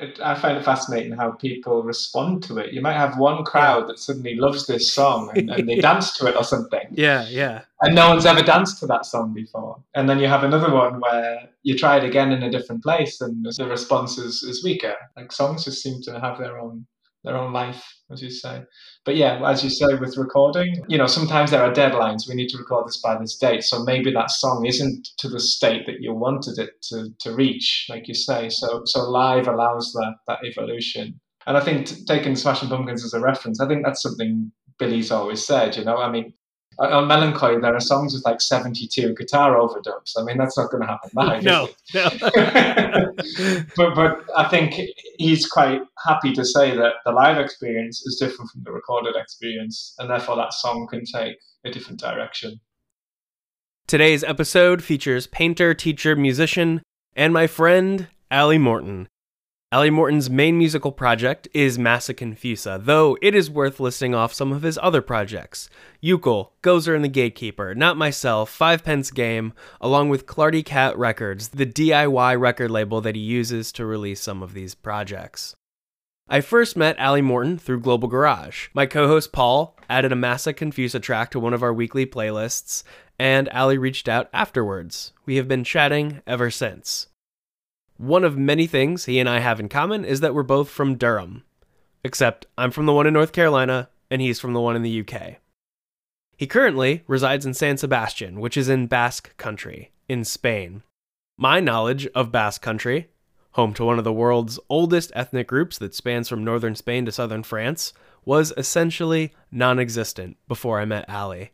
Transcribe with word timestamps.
it, 0.00 0.20
I 0.20 0.34
find 0.34 0.56
it 0.56 0.64
fascinating 0.64 1.12
how 1.12 1.32
people 1.32 1.82
respond 1.82 2.42
to 2.44 2.58
it. 2.58 2.72
You 2.72 2.80
might 2.80 2.96
have 2.96 3.18
one 3.18 3.44
crowd 3.44 3.80
yeah. 3.80 3.86
that 3.88 3.98
suddenly 3.98 4.34
loves 4.34 4.66
this 4.66 4.90
song 4.90 5.30
and, 5.34 5.50
and 5.50 5.68
they 5.68 5.76
dance 5.80 6.16
to 6.18 6.26
it 6.26 6.36
or 6.36 6.44
something. 6.44 6.86
Yeah, 6.92 7.26
yeah. 7.28 7.62
And 7.80 7.94
no 7.94 8.10
one's 8.10 8.26
ever 8.26 8.42
danced 8.42 8.78
to 8.80 8.86
that 8.86 9.06
song 9.06 9.34
before. 9.34 9.82
And 9.94 10.08
then 10.08 10.18
you 10.18 10.28
have 10.28 10.44
another 10.44 10.72
one 10.72 11.00
where 11.00 11.48
you 11.62 11.76
try 11.76 11.96
it 11.96 12.04
again 12.04 12.32
in 12.32 12.42
a 12.42 12.50
different 12.50 12.82
place 12.82 13.20
and 13.20 13.44
the 13.56 13.66
response 13.66 14.18
is, 14.18 14.42
is 14.42 14.64
weaker. 14.64 14.94
Like 15.16 15.32
songs 15.32 15.64
just 15.64 15.82
seem 15.82 16.00
to 16.02 16.20
have 16.20 16.38
their 16.38 16.58
own 16.58 16.86
their 17.24 17.36
own 17.36 17.52
life, 17.52 17.84
as 18.10 18.22
you 18.22 18.30
say. 18.30 18.62
But 19.04 19.16
yeah, 19.16 19.40
as 19.48 19.64
you 19.64 19.70
say 19.70 19.94
with 19.96 20.16
recording, 20.16 20.82
you 20.88 20.98
know, 20.98 21.06
sometimes 21.06 21.50
there 21.50 21.62
are 21.62 21.72
deadlines. 21.72 22.28
We 22.28 22.34
need 22.34 22.48
to 22.50 22.58
record 22.58 22.86
this 22.86 23.00
by 23.00 23.18
this 23.18 23.36
date. 23.36 23.64
So 23.64 23.82
maybe 23.84 24.12
that 24.12 24.30
song 24.30 24.66
isn't 24.66 25.08
to 25.18 25.28
the 25.28 25.40
state 25.40 25.86
that 25.86 26.00
you 26.00 26.14
wanted 26.14 26.58
it 26.58 26.70
to, 26.90 27.08
to 27.20 27.34
reach, 27.34 27.86
like 27.88 28.08
you 28.08 28.14
say. 28.14 28.48
So 28.48 28.82
so 28.84 29.10
live 29.10 29.48
allows 29.48 29.92
that 29.92 30.14
that 30.26 30.38
evolution. 30.44 31.20
And 31.46 31.56
I 31.56 31.60
think 31.60 31.86
t- 31.86 32.04
taking 32.06 32.36
Smashing 32.36 32.68
Pumpkins 32.68 33.04
as 33.04 33.14
a 33.14 33.20
reference, 33.20 33.60
I 33.60 33.66
think 33.66 33.84
that's 33.84 34.02
something 34.02 34.52
Billy's 34.78 35.10
always 35.10 35.44
said. 35.44 35.76
You 35.76 35.84
know, 35.84 35.96
I 35.96 36.10
mean, 36.10 36.34
on 36.78 37.08
Mellon 37.08 37.32
Collie, 37.32 37.60
there 37.60 37.74
are 37.74 37.80
songs 37.80 38.14
with 38.14 38.24
like 38.24 38.40
72 38.40 39.14
guitar 39.14 39.56
overdubs. 39.56 40.12
I 40.16 40.22
mean, 40.22 40.38
that's 40.38 40.56
not 40.56 40.70
going 40.70 40.82
to 40.82 40.86
happen 40.86 41.10
now. 41.14 41.40
No, 41.40 41.68
no. 41.94 42.08
but, 43.76 43.94
but 43.94 44.24
I 44.36 44.48
think 44.48 44.74
he's 45.18 45.46
quite 45.46 45.82
happy 46.06 46.32
to 46.34 46.44
say 46.44 46.76
that 46.76 46.94
the 47.04 47.10
live 47.10 47.38
experience 47.38 48.06
is 48.06 48.16
different 48.16 48.50
from 48.50 48.62
the 48.62 48.70
recorded 48.70 49.16
experience, 49.16 49.94
and 49.98 50.08
therefore 50.08 50.36
that 50.36 50.52
song 50.52 50.86
can 50.88 51.04
take 51.04 51.36
a 51.64 51.70
different 51.70 51.98
direction. 51.98 52.60
Today's 53.88 54.22
episode 54.22 54.82
features 54.82 55.26
painter, 55.26 55.74
teacher, 55.74 56.14
musician, 56.14 56.82
and 57.16 57.32
my 57.32 57.46
friend, 57.46 58.06
Ally 58.30 58.58
Morton. 58.58 59.08
Ally 59.70 59.90
Morton's 59.90 60.30
main 60.30 60.56
musical 60.56 60.92
project 60.92 61.46
is 61.52 61.78
Massa 61.78 62.14
Confusa, 62.14 62.82
though 62.82 63.18
it 63.20 63.34
is 63.34 63.50
worth 63.50 63.78
listing 63.78 64.14
off 64.14 64.32
some 64.32 64.50
of 64.50 64.62
his 64.62 64.78
other 64.82 65.02
projects. 65.02 65.68
Ukel, 66.02 66.52
Gozer 66.62 66.94
and 66.96 67.04
the 67.04 67.08
Gatekeeper, 67.08 67.74
Not 67.74 67.98
Myself, 67.98 68.48
Five 68.48 68.82
Pence 68.82 69.10
Game, 69.10 69.52
along 69.78 70.08
with 70.08 70.24
Clardy 70.24 70.64
Cat 70.64 70.96
Records, 70.96 71.48
the 71.48 71.66
DIY 71.66 72.40
record 72.40 72.70
label 72.70 73.02
that 73.02 73.14
he 73.14 73.20
uses 73.20 73.70
to 73.72 73.84
release 73.84 74.22
some 74.22 74.42
of 74.42 74.54
these 74.54 74.74
projects. 74.74 75.54
I 76.30 76.40
first 76.40 76.74
met 76.74 76.98
Ally 76.98 77.20
Morton 77.20 77.58
through 77.58 77.80
Global 77.80 78.08
Garage. 78.08 78.68
My 78.72 78.86
co 78.86 79.06
host 79.06 79.32
Paul 79.32 79.76
added 79.90 80.12
a 80.12 80.16
Massa 80.16 80.54
Confusa 80.54 81.02
track 81.02 81.30
to 81.32 81.40
one 81.40 81.52
of 81.52 81.62
our 81.62 81.74
weekly 81.74 82.06
playlists, 82.06 82.84
and 83.18 83.50
Ally 83.50 83.74
reached 83.74 84.08
out 84.08 84.30
afterwards. 84.32 85.12
We 85.26 85.36
have 85.36 85.46
been 85.46 85.62
chatting 85.62 86.22
ever 86.26 86.50
since. 86.50 87.07
One 87.98 88.22
of 88.22 88.38
many 88.38 88.68
things 88.68 89.06
he 89.06 89.18
and 89.18 89.28
I 89.28 89.40
have 89.40 89.58
in 89.58 89.68
common 89.68 90.04
is 90.04 90.20
that 90.20 90.32
we're 90.32 90.44
both 90.44 90.70
from 90.70 90.96
Durham. 90.96 91.42
Except 92.04 92.46
I'm 92.56 92.70
from 92.70 92.86
the 92.86 92.92
one 92.92 93.08
in 93.08 93.12
North 93.12 93.32
Carolina, 93.32 93.90
and 94.08 94.22
he's 94.22 94.38
from 94.38 94.52
the 94.52 94.60
one 94.60 94.76
in 94.76 94.82
the 94.82 95.00
UK. 95.00 95.38
He 96.36 96.46
currently 96.46 97.02
resides 97.08 97.44
in 97.44 97.54
San 97.54 97.76
Sebastian, 97.76 98.38
which 98.38 98.56
is 98.56 98.68
in 98.68 98.86
Basque 98.86 99.36
Country, 99.36 99.90
in 100.08 100.24
Spain. 100.24 100.84
My 101.36 101.58
knowledge 101.58 102.06
of 102.14 102.30
Basque 102.30 102.62
Country, 102.62 103.08
home 103.52 103.74
to 103.74 103.84
one 103.84 103.98
of 103.98 104.04
the 104.04 104.12
world's 104.12 104.60
oldest 104.68 105.10
ethnic 105.16 105.48
groups 105.48 105.76
that 105.78 105.92
spans 105.92 106.28
from 106.28 106.44
northern 106.44 106.76
Spain 106.76 107.04
to 107.06 107.10
southern 107.10 107.42
France, 107.42 107.92
was 108.24 108.52
essentially 108.56 109.32
non 109.50 109.80
existent 109.80 110.36
before 110.46 110.78
I 110.78 110.84
met 110.84 111.04
Ally. 111.08 111.46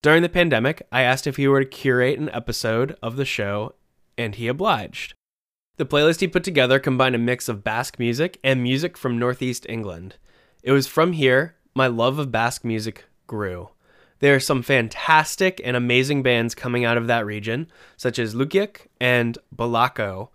During 0.00 0.22
the 0.22 0.28
pandemic, 0.28 0.86
I 0.92 1.02
asked 1.02 1.26
if 1.26 1.38
he 1.38 1.48
were 1.48 1.64
to 1.64 1.68
curate 1.68 2.20
an 2.20 2.30
episode 2.30 2.96
of 3.02 3.16
the 3.16 3.24
show, 3.24 3.74
and 4.16 4.36
he 4.36 4.46
obliged. 4.46 5.14
The 5.78 5.86
playlist 5.86 6.20
he 6.20 6.28
put 6.28 6.44
together 6.44 6.78
combined 6.78 7.14
a 7.14 7.18
mix 7.18 7.48
of 7.48 7.64
Basque 7.64 7.98
music 7.98 8.38
and 8.44 8.62
music 8.62 8.98
from 8.98 9.18
Northeast 9.18 9.64
England. 9.68 10.16
It 10.62 10.72
was 10.72 10.86
from 10.86 11.12
here 11.12 11.56
my 11.74 11.86
love 11.86 12.18
of 12.18 12.30
Basque 12.30 12.62
music 12.62 13.06
grew. 13.26 13.70
There 14.18 14.34
are 14.34 14.40
some 14.40 14.62
fantastic 14.62 15.60
and 15.64 15.74
amazing 15.74 16.22
bands 16.22 16.54
coming 16.54 16.84
out 16.84 16.98
of 16.98 17.06
that 17.06 17.24
region, 17.24 17.68
such 17.96 18.18
as 18.18 18.34
Lukiak 18.34 18.88
and 19.00 19.38
Belako. 19.54 20.28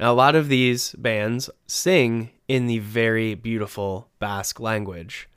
Now, 0.00 0.12
a 0.12 0.14
lot 0.14 0.34
of 0.34 0.48
these 0.48 0.92
bands 0.94 1.48
sing 1.68 2.30
in 2.48 2.66
the 2.66 2.80
very 2.80 3.34
beautiful 3.34 4.08
Basque 4.18 4.58
language. 4.58 5.28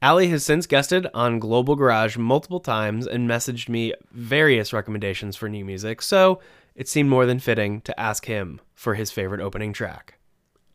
Ally 0.00 0.26
has 0.26 0.44
since 0.44 0.66
guested 0.66 1.08
on 1.14 1.38
Global 1.38 1.74
Garage 1.74 2.16
multiple 2.16 2.60
times 2.60 3.06
and 3.06 3.28
messaged 3.28 3.68
me 3.68 3.92
various 4.12 4.72
recommendations 4.72 5.34
for 5.34 5.48
new 5.48 5.64
music, 5.64 6.00
so 6.00 6.40
it 6.74 6.88
seemed 6.88 7.08
more 7.08 7.26
than 7.26 7.38
fitting 7.38 7.80
to 7.82 7.98
ask 7.98 8.26
him 8.26 8.60
for 8.74 8.94
his 8.94 9.10
favorite 9.10 9.40
opening 9.40 9.72
track. 9.72 10.18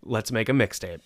Let's 0.02 0.32
make 0.32 0.50
a 0.50 0.54
mixtape. 0.54 1.02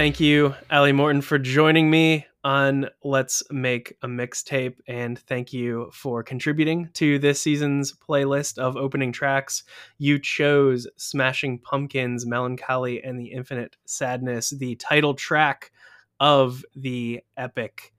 Thank 0.00 0.18
you, 0.18 0.54
Ally 0.70 0.92
Morton, 0.92 1.20
for 1.20 1.38
joining 1.38 1.90
me 1.90 2.24
on 2.42 2.88
Let's 3.04 3.42
Make 3.50 3.98
a 4.00 4.06
Mixtape. 4.06 4.76
And 4.88 5.18
thank 5.18 5.52
you 5.52 5.90
for 5.92 6.22
contributing 6.22 6.88
to 6.94 7.18
this 7.18 7.42
season's 7.42 7.92
playlist 7.92 8.56
of 8.56 8.78
opening 8.78 9.12
tracks. 9.12 9.62
You 9.98 10.18
chose 10.18 10.86
Smashing 10.96 11.58
Pumpkins, 11.58 12.24
Mellon 12.24 12.56
Collie, 12.56 13.02
and 13.02 13.20
the 13.20 13.26
Infinite 13.26 13.76
Sadness, 13.84 14.48
the 14.48 14.74
title 14.76 15.12
track 15.12 15.70
of 16.18 16.64
the 16.74 17.20
epic 17.36 17.92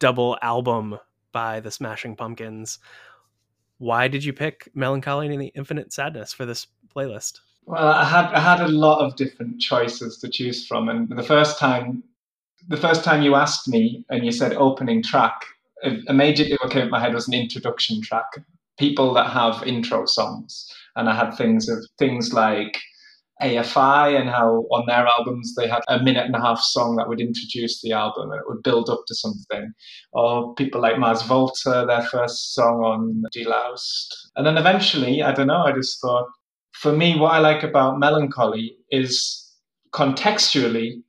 double 0.00 0.36
album 0.42 0.98
by 1.30 1.60
the 1.60 1.70
Smashing 1.70 2.16
Pumpkins. 2.16 2.80
Why 3.78 4.08
did 4.08 4.24
you 4.24 4.32
pick 4.32 4.70
Mellon 4.74 5.02
Collie 5.02 5.28
and 5.28 5.40
the 5.40 5.52
Infinite 5.54 5.92
Sadness 5.92 6.32
for 6.32 6.46
this 6.46 6.66
playlist? 6.92 7.38
Well, 7.66 7.88
I 7.88 8.04
had 8.04 8.26
I 8.32 8.40
had 8.40 8.60
a 8.60 8.68
lot 8.68 9.04
of 9.04 9.16
different 9.16 9.60
choices 9.60 10.18
to 10.18 10.28
choose 10.28 10.66
from, 10.66 10.88
and 10.88 11.08
the 11.08 11.22
first 11.22 11.58
time, 11.58 12.04
the 12.68 12.76
first 12.76 13.02
time 13.02 13.22
you 13.22 13.34
asked 13.34 13.68
me 13.68 14.04
and 14.08 14.24
you 14.24 14.30
said 14.30 14.52
opening 14.54 15.02
track, 15.02 15.44
immediately 16.08 16.56
what 16.60 16.70
came 16.70 16.84
to 16.84 16.90
my 16.90 17.00
head 17.00 17.14
was 17.14 17.26
an 17.26 17.34
introduction 17.34 18.00
track. 18.02 18.26
People 18.78 19.12
that 19.14 19.30
have 19.30 19.66
intro 19.66 20.06
songs, 20.06 20.72
and 20.94 21.08
I 21.08 21.16
had 21.16 21.32
things 21.32 21.68
of 21.68 21.78
things 21.98 22.32
like 22.32 22.78
AFI 23.42 24.18
and 24.18 24.30
how 24.30 24.64
on 24.70 24.86
their 24.86 25.06
albums 25.06 25.54
they 25.56 25.68
had 25.68 25.82
a 25.88 26.02
minute 26.02 26.24
and 26.24 26.36
a 26.36 26.40
half 26.40 26.60
song 26.60 26.96
that 26.96 27.08
would 27.08 27.20
introduce 27.20 27.82
the 27.82 27.92
album 27.92 28.30
and 28.30 28.40
it 28.40 28.46
would 28.48 28.62
build 28.62 28.88
up 28.88 29.02
to 29.08 29.14
something. 29.14 29.72
Or 30.12 30.54
people 30.54 30.80
like 30.80 30.98
Mars 30.98 31.22
Volta, 31.22 31.84
their 31.86 32.02
first 32.02 32.54
song 32.54 32.82
on 32.82 33.24
Deloused. 33.34 34.14
And 34.36 34.46
then 34.46 34.56
eventually, 34.56 35.22
I 35.22 35.32
don't 35.32 35.48
know, 35.48 35.64
I 35.64 35.72
just 35.72 36.00
thought 36.00 36.28
for 36.76 36.92
me, 36.92 37.18
what 37.18 37.32
I 37.32 37.38
like 37.38 37.62
about 37.62 37.98
Mellon 37.98 38.30
Collie 38.30 38.76
is 38.90 39.50
contextually, 39.92 41.02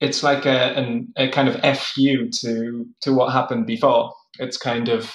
it's 0.00 0.22
like 0.22 0.46
a, 0.46 0.74
an, 0.74 1.12
a 1.16 1.28
kind 1.28 1.48
of 1.48 1.56
fu 1.78 2.28
to 2.28 2.86
to 3.02 3.12
what 3.12 3.32
happened 3.32 3.66
before. 3.66 4.12
It's 4.38 4.56
kind 4.56 4.88
of 4.88 5.14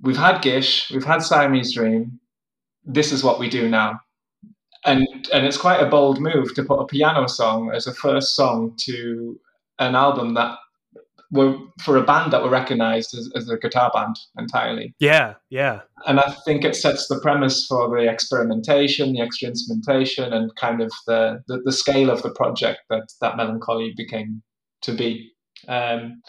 we've 0.00 0.16
had 0.16 0.40
Gish, 0.40 0.90
we've 0.90 1.04
had 1.04 1.22
Siamese 1.22 1.74
Dream. 1.74 2.18
This 2.84 3.12
is 3.12 3.22
what 3.22 3.38
we 3.38 3.50
do 3.50 3.68
now, 3.68 4.00
and 4.86 5.06
and 5.32 5.44
it's 5.44 5.58
quite 5.58 5.82
a 5.82 5.90
bold 5.90 6.18
move 6.18 6.54
to 6.54 6.64
put 6.64 6.80
a 6.80 6.86
piano 6.86 7.28
song 7.28 7.70
as 7.74 7.86
a 7.86 7.94
first 7.94 8.34
song 8.34 8.74
to 8.78 9.38
an 9.78 9.94
album 9.94 10.34
that 10.34 10.58
were 11.30 11.56
for 11.82 11.96
a 11.96 12.02
band 12.02 12.32
that 12.32 12.42
were 12.42 12.50
recognized 12.50 13.14
as, 13.16 13.30
as 13.34 13.48
a 13.50 13.58
guitar 13.58 13.90
band 13.94 14.16
entirely. 14.38 14.94
Yeah, 14.98 15.34
yeah. 15.50 15.80
And 16.06 16.20
I 16.20 16.34
think 16.44 16.64
it 16.64 16.74
sets 16.74 17.06
the 17.08 17.20
premise 17.20 17.66
for 17.66 17.88
the 17.88 18.10
experimentation, 18.10 19.12
the 19.12 19.20
extra 19.20 19.48
instrumentation, 19.48 20.32
and 20.32 20.54
kind 20.56 20.80
of 20.80 20.90
the, 21.06 21.42
the, 21.46 21.60
the 21.64 21.72
scale 21.72 22.10
of 22.10 22.22
the 22.22 22.30
project 22.30 22.80
that 22.90 23.08
that 23.20 23.36
Mellon 23.36 23.60
Collie 23.60 23.94
became 23.96 24.42
to 24.82 24.92
be. 24.92 25.32
Um, 25.68 26.22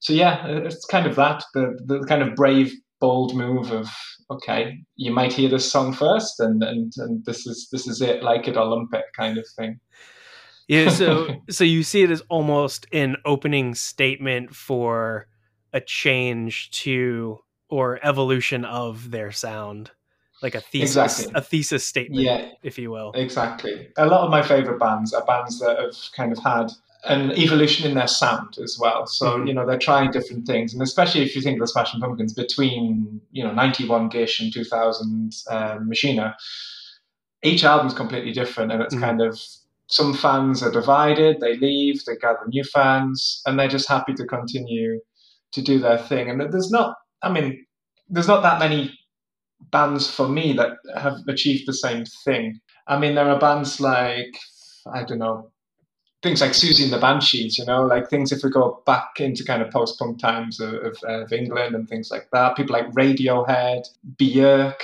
so 0.00 0.12
yeah, 0.12 0.46
it's 0.46 0.84
kind 0.86 1.06
of 1.06 1.16
that 1.16 1.44
the 1.54 1.78
the 1.84 2.00
kind 2.06 2.22
of 2.22 2.34
brave, 2.34 2.72
bold 3.00 3.34
move 3.34 3.72
of 3.72 3.88
okay, 4.30 4.78
you 4.94 5.12
might 5.12 5.32
hear 5.32 5.48
this 5.48 5.70
song 5.70 5.92
first, 5.92 6.38
and 6.38 6.62
and 6.62 6.92
and 6.98 7.24
this 7.24 7.46
is 7.46 7.68
this 7.72 7.86
is 7.86 8.00
it, 8.00 8.22
like 8.22 8.46
it 8.46 8.56
or 8.56 8.64
lump 8.64 8.94
it, 8.94 9.04
kind 9.16 9.38
of 9.38 9.46
thing. 9.58 9.80
Yeah, 10.70 10.88
so 11.00 11.36
so 11.50 11.64
you 11.64 11.82
see 11.82 12.02
it 12.02 12.10
as 12.10 12.22
almost 12.28 12.86
an 12.92 13.16
opening 13.24 13.74
statement 13.74 14.54
for 14.54 15.26
a 15.72 15.80
change 15.80 16.70
to 16.82 17.38
or 17.68 17.98
evolution 18.04 18.64
of 18.64 19.10
their 19.10 19.30
sound. 19.32 19.90
like 20.42 20.54
a 20.54 20.60
thesis, 20.72 20.96
Exactly. 20.96 21.32
a 21.34 21.42
thesis 21.42 21.84
statement, 21.84 22.24
Yeah. 22.24 22.48
if 22.62 22.78
you 22.78 22.90
will. 22.90 23.12
Exactly. 23.14 23.88
A 23.98 24.06
lot 24.06 24.22
of 24.24 24.30
my 24.30 24.42
favorite 24.42 24.78
bands 24.80 25.12
are 25.12 25.24
bands 25.26 25.58
that 25.60 25.78
have 25.78 25.94
kind 26.16 26.32
of 26.32 26.38
had 26.42 26.66
an 27.04 27.32
evolution 27.32 27.86
in 27.88 27.94
their 27.94 28.06
sound 28.08 28.56
as 28.66 28.78
well. 28.80 29.06
So, 29.06 29.26
Mhm. 29.38 29.48
you 29.48 29.54
know, 29.54 29.66
they're 29.66 29.78
trying 29.90 30.10
different 30.12 30.46
things. 30.46 30.72
And 30.72 30.82
especially 30.82 31.22
if 31.26 31.36
you 31.36 31.42
think 31.42 31.56
of 31.58 31.60
the 31.66 31.72
Smashing 31.74 32.00
Pumpkins 32.00 32.32
between, 32.32 33.20
you 33.32 33.44
know, 33.44 33.52
91 33.52 34.08
Gish 34.08 34.40
and 34.40 34.50
2000 34.52 35.34
um, 35.50 35.88
Machina, 35.90 36.34
each 37.42 37.62
album's 37.64 37.94
completely 37.94 38.32
different. 38.32 38.72
And 38.72 38.80
it's 38.82 38.94
Mhm. 38.94 39.00
kind 39.00 39.20
of, 39.20 39.38
some 39.90 40.14
fans 40.14 40.62
are 40.62 40.70
divided, 40.70 41.40
they 41.40 41.56
leave, 41.56 42.04
they 42.04 42.16
gather 42.16 42.46
new 42.48 42.64
fans, 42.64 43.42
and 43.44 43.58
they're 43.58 43.68
just 43.68 43.88
happy 43.88 44.14
to 44.14 44.24
continue 44.24 45.00
to 45.52 45.62
do 45.62 45.78
their 45.78 45.98
thing. 45.98 46.30
And 46.30 46.40
there's 46.40 46.70
not, 46.70 46.96
I 47.22 47.30
mean, 47.30 47.66
there's 48.08 48.28
not 48.28 48.42
that 48.42 48.58
many 48.58 48.98
bands 49.70 50.10
for 50.10 50.28
me 50.28 50.52
that 50.54 50.78
have 50.96 51.18
achieved 51.28 51.66
the 51.66 51.74
same 51.74 52.04
thing. 52.24 52.60
I 52.86 52.98
mean, 52.98 53.14
there 53.14 53.28
are 53.28 53.38
bands 53.38 53.80
like 53.80 54.34
I 54.92 55.04
don't 55.04 55.18
know 55.18 55.50
things 56.22 56.40
like 56.40 56.52
Siouxsie 56.52 56.84
and 56.84 56.92
the 56.92 56.98
Banshees, 56.98 57.58
you 57.58 57.64
know, 57.64 57.84
like 57.84 58.08
things 58.08 58.32
if 58.32 58.42
we 58.42 58.50
go 58.50 58.82
back 58.84 59.20
into 59.20 59.44
kind 59.44 59.62
of 59.62 59.70
post 59.70 59.98
punk 59.98 60.18
times 60.18 60.60
of, 60.60 60.74
of, 60.74 60.96
of 61.04 61.32
England 61.32 61.74
and 61.74 61.88
things 61.88 62.10
like 62.10 62.28
that. 62.32 62.56
People 62.56 62.74
like 62.74 62.90
Radiohead, 62.90 63.88
Björk, 64.16 64.80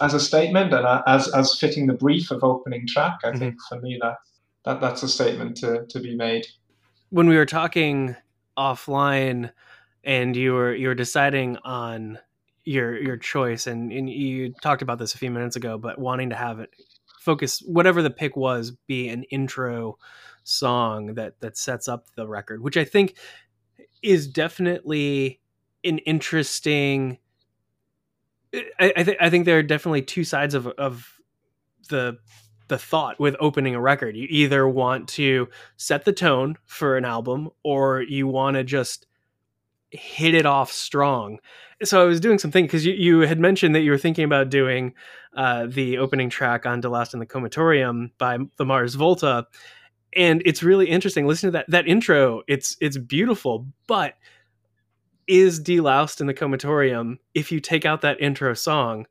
as 0.00 0.14
a 0.14 0.20
statement 0.20 0.72
and 0.72 0.86
uh, 0.86 1.02
as 1.06 1.28
as 1.34 1.58
fitting 1.58 1.86
the 1.86 1.94
brief 1.94 2.30
of 2.30 2.44
opening 2.44 2.86
track. 2.86 3.18
I 3.24 3.28
mm-hmm. 3.28 3.38
think 3.38 3.54
for 3.68 3.80
me 3.80 3.98
that 4.00 4.16
that 4.64 4.80
that's 4.80 5.02
a 5.02 5.08
statement 5.08 5.56
to 5.58 5.86
to 5.88 6.00
be 6.00 6.14
made. 6.14 6.46
When 7.10 7.28
we 7.28 7.36
were 7.36 7.46
talking 7.46 8.16
offline, 8.56 9.52
and 10.04 10.36
you 10.36 10.52
were 10.52 10.74
you 10.74 10.88
were 10.88 10.94
deciding 10.94 11.56
on 11.58 12.18
your 12.64 13.00
your 13.00 13.16
choice, 13.16 13.66
and, 13.66 13.92
and 13.92 14.08
you 14.08 14.52
talked 14.62 14.82
about 14.82 14.98
this 14.98 15.14
a 15.14 15.18
few 15.18 15.30
minutes 15.30 15.56
ago, 15.56 15.78
but 15.78 15.98
wanting 15.98 16.30
to 16.30 16.36
have 16.36 16.60
it 16.60 16.70
focus 17.20 17.60
whatever 17.60 18.00
the 18.02 18.10
pick 18.10 18.34
was 18.34 18.72
be 18.86 19.08
an 19.08 19.24
intro 19.24 19.98
song 20.42 21.14
that 21.14 21.40
that 21.40 21.56
sets 21.56 21.88
up 21.88 22.06
the 22.16 22.26
record, 22.26 22.62
which 22.62 22.76
I 22.76 22.84
think 22.84 23.16
is 24.02 24.26
definitely 24.26 25.40
an 25.84 25.98
interesting. 25.98 27.18
I, 28.78 28.92
I 28.96 29.04
think 29.04 29.18
I 29.20 29.30
think 29.30 29.44
there 29.44 29.58
are 29.58 29.62
definitely 29.62 30.02
two 30.02 30.24
sides 30.24 30.54
of 30.54 30.66
of 30.66 31.20
the 31.88 32.18
the 32.70 32.78
thought 32.78 33.20
with 33.20 33.36
opening 33.38 33.74
a 33.74 33.80
record. 33.80 34.16
You 34.16 34.26
either 34.30 34.66
want 34.66 35.08
to 35.10 35.48
set 35.76 36.06
the 36.06 36.12
tone 36.12 36.56
for 36.64 36.96
an 36.96 37.04
album, 37.04 37.50
or 37.62 38.00
you 38.00 38.26
want 38.26 38.56
to 38.56 38.64
just 38.64 39.06
hit 39.90 40.34
it 40.34 40.46
off 40.46 40.72
strong. 40.72 41.38
So 41.82 42.00
I 42.00 42.04
was 42.04 42.20
doing 42.20 42.38
something 42.38 42.64
because 42.64 42.86
you, 42.86 42.94
you 42.94 43.20
had 43.20 43.38
mentioned 43.38 43.74
that 43.74 43.80
you 43.80 43.90
were 43.90 43.98
thinking 43.98 44.24
about 44.24 44.48
doing 44.48 44.94
uh, 45.36 45.66
the 45.68 45.98
opening 45.98 46.30
track 46.30 46.64
on 46.64 46.80
Deloused 46.80 47.12
in 47.12 47.20
the 47.20 47.26
Comatorium 47.26 48.10
by 48.16 48.38
the 48.56 48.64
Mars 48.64 48.94
Volta, 48.94 49.46
and 50.14 50.42
it's 50.46 50.62
really 50.62 50.88
interesting. 50.88 51.26
Listen 51.26 51.48
to 51.48 51.52
that 51.52 51.66
that 51.68 51.86
intro. 51.86 52.42
It's 52.48 52.76
it's 52.80 52.96
beautiful, 52.96 53.66
but 53.86 54.14
is 55.26 55.60
Deloused 55.60 56.20
in 56.20 56.26
the 56.26 56.34
Comatorium 56.34 57.18
if 57.34 57.52
you 57.52 57.60
take 57.60 57.84
out 57.84 58.00
that 58.00 58.20
intro 58.20 58.54
song? 58.54 59.06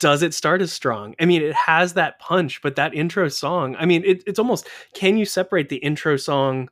Does 0.00 0.22
it 0.22 0.34
start 0.34 0.60
as 0.62 0.72
strong? 0.72 1.14
I 1.20 1.26
mean, 1.26 1.42
it 1.42 1.54
has 1.54 1.92
that 1.94 2.18
punch, 2.18 2.60
but 2.62 2.74
that 2.76 2.94
intro 2.94 3.28
song, 3.28 3.76
I 3.78 3.86
mean, 3.86 4.02
it, 4.04 4.24
it's 4.26 4.38
almost 4.40 4.66
can 4.94 5.16
you 5.16 5.24
separate 5.24 5.68
the 5.68 5.76
intro 5.76 6.16
song 6.16 6.68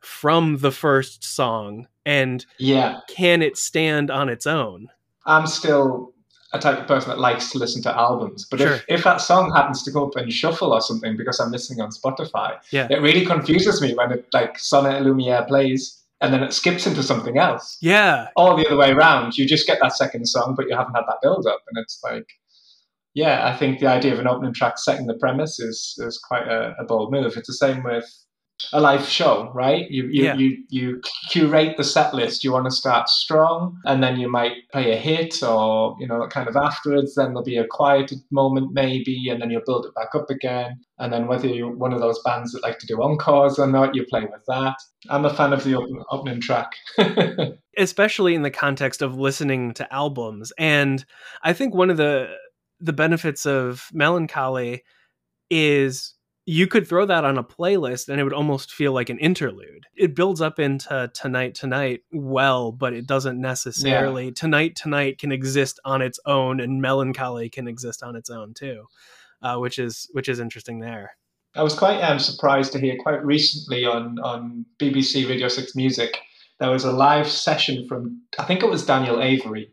from 0.00 0.58
the 0.58 0.70
first 0.70 1.24
song 1.24 1.88
and 2.04 2.46
Yeah, 2.58 3.00
can 3.08 3.42
it 3.42 3.56
stand 3.56 4.10
on 4.10 4.28
its 4.28 4.46
own? 4.46 4.88
I'm 5.24 5.46
still 5.46 6.12
a 6.52 6.58
type 6.60 6.78
of 6.78 6.86
person 6.86 7.08
that 7.10 7.18
likes 7.18 7.50
to 7.50 7.58
listen 7.58 7.82
to 7.82 7.92
albums. 7.96 8.46
But 8.48 8.60
Sure. 8.60 8.74
if, 8.74 8.84
if 8.88 9.04
that 9.04 9.20
song 9.20 9.52
happens 9.52 9.82
to 9.82 9.90
go 9.90 10.06
up 10.06 10.16
in 10.16 10.30
shuffle 10.30 10.72
or 10.72 10.80
something 10.80 11.16
because 11.16 11.40
I'm 11.40 11.50
listening 11.50 11.80
on 11.80 11.90
Spotify, 11.90 12.58
Yeah. 12.70 12.86
it 12.88 13.00
really 13.02 13.26
confuses 13.26 13.82
me 13.82 13.94
when 13.94 14.12
it 14.12 14.26
like 14.32 14.58
Son 14.58 14.86
et 14.86 15.02
Lumière 15.02 15.46
plays 15.48 16.02
and 16.20 16.32
then 16.32 16.42
it 16.44 16.52
skips 16.52 16.86
into 16.86 17.02
something 17.02 17.36
else. 17.38 17.76
Yeah, 17.80 18.28
Or 18.36 18.56
the 18.56 18.66
other 18.66 18.76
way 18.76 18.92
around. 18.92 19.36
You 19.36 19.46
just 19.46 19.66
get 19.66 19.78
that 19.82 19.92
second 19.96 20.26
song, 20.26 20.54
but 20.56 20.66
you 20.68 20.76
haven't 20.76 20.94
had 20.94 21.04
that 21.08 21.18
build 21.20 21.46
up. 21.46 21.60
And 21.68 21.82
it's 21.82 22.00
like, 22.04 22.26
yeah, 23.16 23.48
I 23.48 23.56
think 23.56 23.80
the 23.80 23.86
idea 23.86 24.12
of 24.12 24.18
an 24.18 24.28
opening 24.28 24.52
track 24.52 24.76
setting 24.78 25.06
the 25.06 25.14
premise 25.14 25.58
is 25.58 25.94
is 25.98 26.18
quite 26.18 26.46
a, 26.46 26.74
a 26.78 26.84
bold 26.84 27.10
move. 27.10 27.34
It's 27.36 27.48
the 27.48 27.54
same 27.54 27.82
with 27.82 28.04
a 28.74 28.80
live 28.80 29.06
show, 29.06 29.50
right? 29.54 29.90
You 29.90 30.04
you, 30.12 30.24
Yeah. 30.24 30.34
you 30.36 30.56
you 30.68 31.00
curate 31.30 31.78
the 31.78 31.84
set 31.84 32.12
list. 32.12 32.44
You 32.44 32.52
want 32.52 32.66
to 32.66 32.70
start 32.70 33.08
strong, 33.08 33.78
and 33.86 34.02
then 34.02 34.18
you 34.20 34.30
might 34.30 34.52
play 34.70 34.92
a 34.92 34.96
hit, 34.96 35.42
or 35.42 35.96
you 35.98 36.06
know, 36.06 36.26
kind 36.28 36.46
of 36.46 36.56
afterwards. 36.56 37.14
Then 37.14 37.28
there'll 37.28 37.42
be 37.42 37.56
a 37.56 37.66
quiet 37.66 38.12
moment, 38.30 38.74
maybe, 38.74 39.28
and 39.30 39.40
then 39.40 39.48
you'll 39.48 39.62
build 39.64 39.86
it 39.86 39.94
back 39.94 40.14
up 40.14 40.28
again. 40.28 40.78
And 40.98 41.10
then 41.10 41.26
whether 41.26 41.48
you're 41.48 41.74
one 41.74 41.94
of 41.94 42.00
those 42.00 42.20
bands 42.22 42.52
that 42.52 42.62
like 42.62 42.78
to 42.80 42.86
do 42.86 43.02
encores 43.02 43.58
or 43.58 43.66
not, 43.66 43.94
you 43.94 44.04
play 44.04 44.22
with 44.22 44.44
that. 44.48 44.76
I'm 45.08 45.24
a 45.24 45.32
fan 45.32 45.54
of 45.54 45.64
the 45.64 45.74
open, 45.74 46.02
opening 46.10 46.40
track. 46.42 46.70
especially 47.78 48.34
in 48.34 48.42
the 48.42 48.50
context 48.50 49.02
of 49.02 49.18
listening 49.18 49.72
to 49.74 49.92
albums. 49.92 50.52
And 50.58 51.04
I 51.42 51.52
think 51.52 51.74
one 51.74 51.90
of 51.90 51.96
the 51.98 52.34
the 52.80 52.92
benefits 52.92 53.46
of 53.46 53.88
Mellon 53.92 54.26
Collie 54.26 54.82
is 55.50 56.14
you 56.44 56.66
could 56.66 56.86
throw 56.86 57.06
that 57.06 57.24
on 57.24 57.38
a 57.38 57.44
playlist 57.44 58.08
and 58.08 58.20
it 58.20 58.24
would 58.24 58.32
almost 58.32 58.72
feel 58.72 58.92
like 58.92 59.10
an 59.10 59.18
interlude. 59.18 59.84
It 59.96 60.14
builds 60.14 60.40
up 60.40 60.60
into 60.60 61.10
tonight 61.12 61.54
tonight 61.54 62.02
well, 62.12 62.70
but 62.70 62.92
it 62.92 63.06
doesn't 63.06 63.40
necessarily 63.40 64.30
tonight 64.32 64.76
tonight 64.76 65.18
can 65.18 65.32
exist 65.32 65.80
on 65.84 66.02
its 66.02 66.20
own 66.24 66.60
and 66.60 66.80
Mellon 66.80 67.14
Collie 67.14 67.50
can 67.50 67.66
exist 67.66 68.02
on 68.02 68.14
its 68.14 68.30
own 68.30 68.54
too. 68.54 68.84
Uh, 69.42 69.58
which 69.58 69.78
is 69.78 70.08
which 70.12 70.30
is 70.30 70.40
interesting 70.40 70.80
there. 70.80 71.10
I 71.56 71.62
was 71.62 71.74
quite 71.74 72.00
um, 72.00 72.18
surprised 72.18 72.72
to 72.72 72.80
hear 72.80 72.96
quite 72.98 73.24
recently 73.24 73.84
on, 73.84 74.18
on 74.18 74.66
BBC 74.78 75.28
Radio 75.28 75.48
6 75.48 75.74
Music, 75.74 76.18
there 76.60 76.70
was 76.70 76.84
a 76.84 76.92
live 76.92 77.28
session 77.28 77.86
from, 77.88 78.22
I 78.38 78.44
think 78.44 78.62
it 78.62 78.68
was 78.68 78.84
Daniel 78.84 79.22
Avery. 79.22 79.72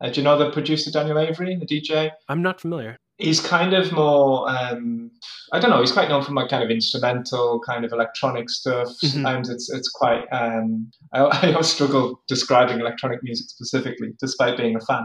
Uh, 0.00 0.08
do 0.10 0.20
you 0.20 0.24
know 0.24 0.38
the 0.38 0.50
producer 0.50 0.90
Daniel 0.90 1.18
Avery, 1.18 1.56
the 1.56 1.66
DJ? 1.66 2.10
I'm 2.28 2.42
not 2.42 2.60
familiar. 2.60 2.96
He's 3.18 3.40
kind 3.40 3.74
of 3.74 3.90
more, 3.90 4.48
um, 4.48 5.10
I 5.52 5.58
don't 5.58 5.70
know, 5.70 5.80
he's 5.80 5.90
quite 5.90 6.08
known 6.08 6.22
for 6.22 6.32
like 6.32 6.48
kind 6.50 6.62
of 6.62 6.70
instrumental, 6.70 7.60
kind 7.66 7.84
of 7.84 7.92
electronic 7.92 8.48
stuff. 8.48 8.86
Mhm. 9.02 9.12
Sometimes 9.12 9.48
it's 9.48 9.68
it's 9.72 9.88
quite, 9.88 10.24
um, 10.30 10.90
I, 11.12 11.20
I 11.42 11.52
always 11.52 11.66
struggle 11.66 12.20
describing 12.28 12.78
electronic 12.78 13.24
music 13.24 13.48
specifically, 13.50 14.14
despite 14.20 14.56
being 14.56 14.76
a 14.76 14.80
fan. 14.80 15.04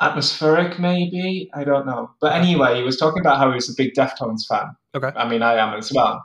Atmospheric, 0.00 0.78
maybe? 0.78 1.50
I 1.54 1.64
don't 1.64 1.86
know. 1.86 2.10
But 2.20 2.32
anyway, 2.32 2.76
he 2.76 2.82
was 2.82 2.96
talking 2.96 3.20
about 3.20 3.36
how 3.36 3.50
he 3.50 3.54
was 3.56 3.68
a 3.68 3.74
big 3.76 3.92
Deftones 3.92 4.46
fan. 4.48 4.74
Okay. 4.94 5.10
I 5.14 5.28
mean, 5.28 5.42
I 5.42 5.56
am 5.56 5.74
as 5.74 5.92
well. 5.92 6.24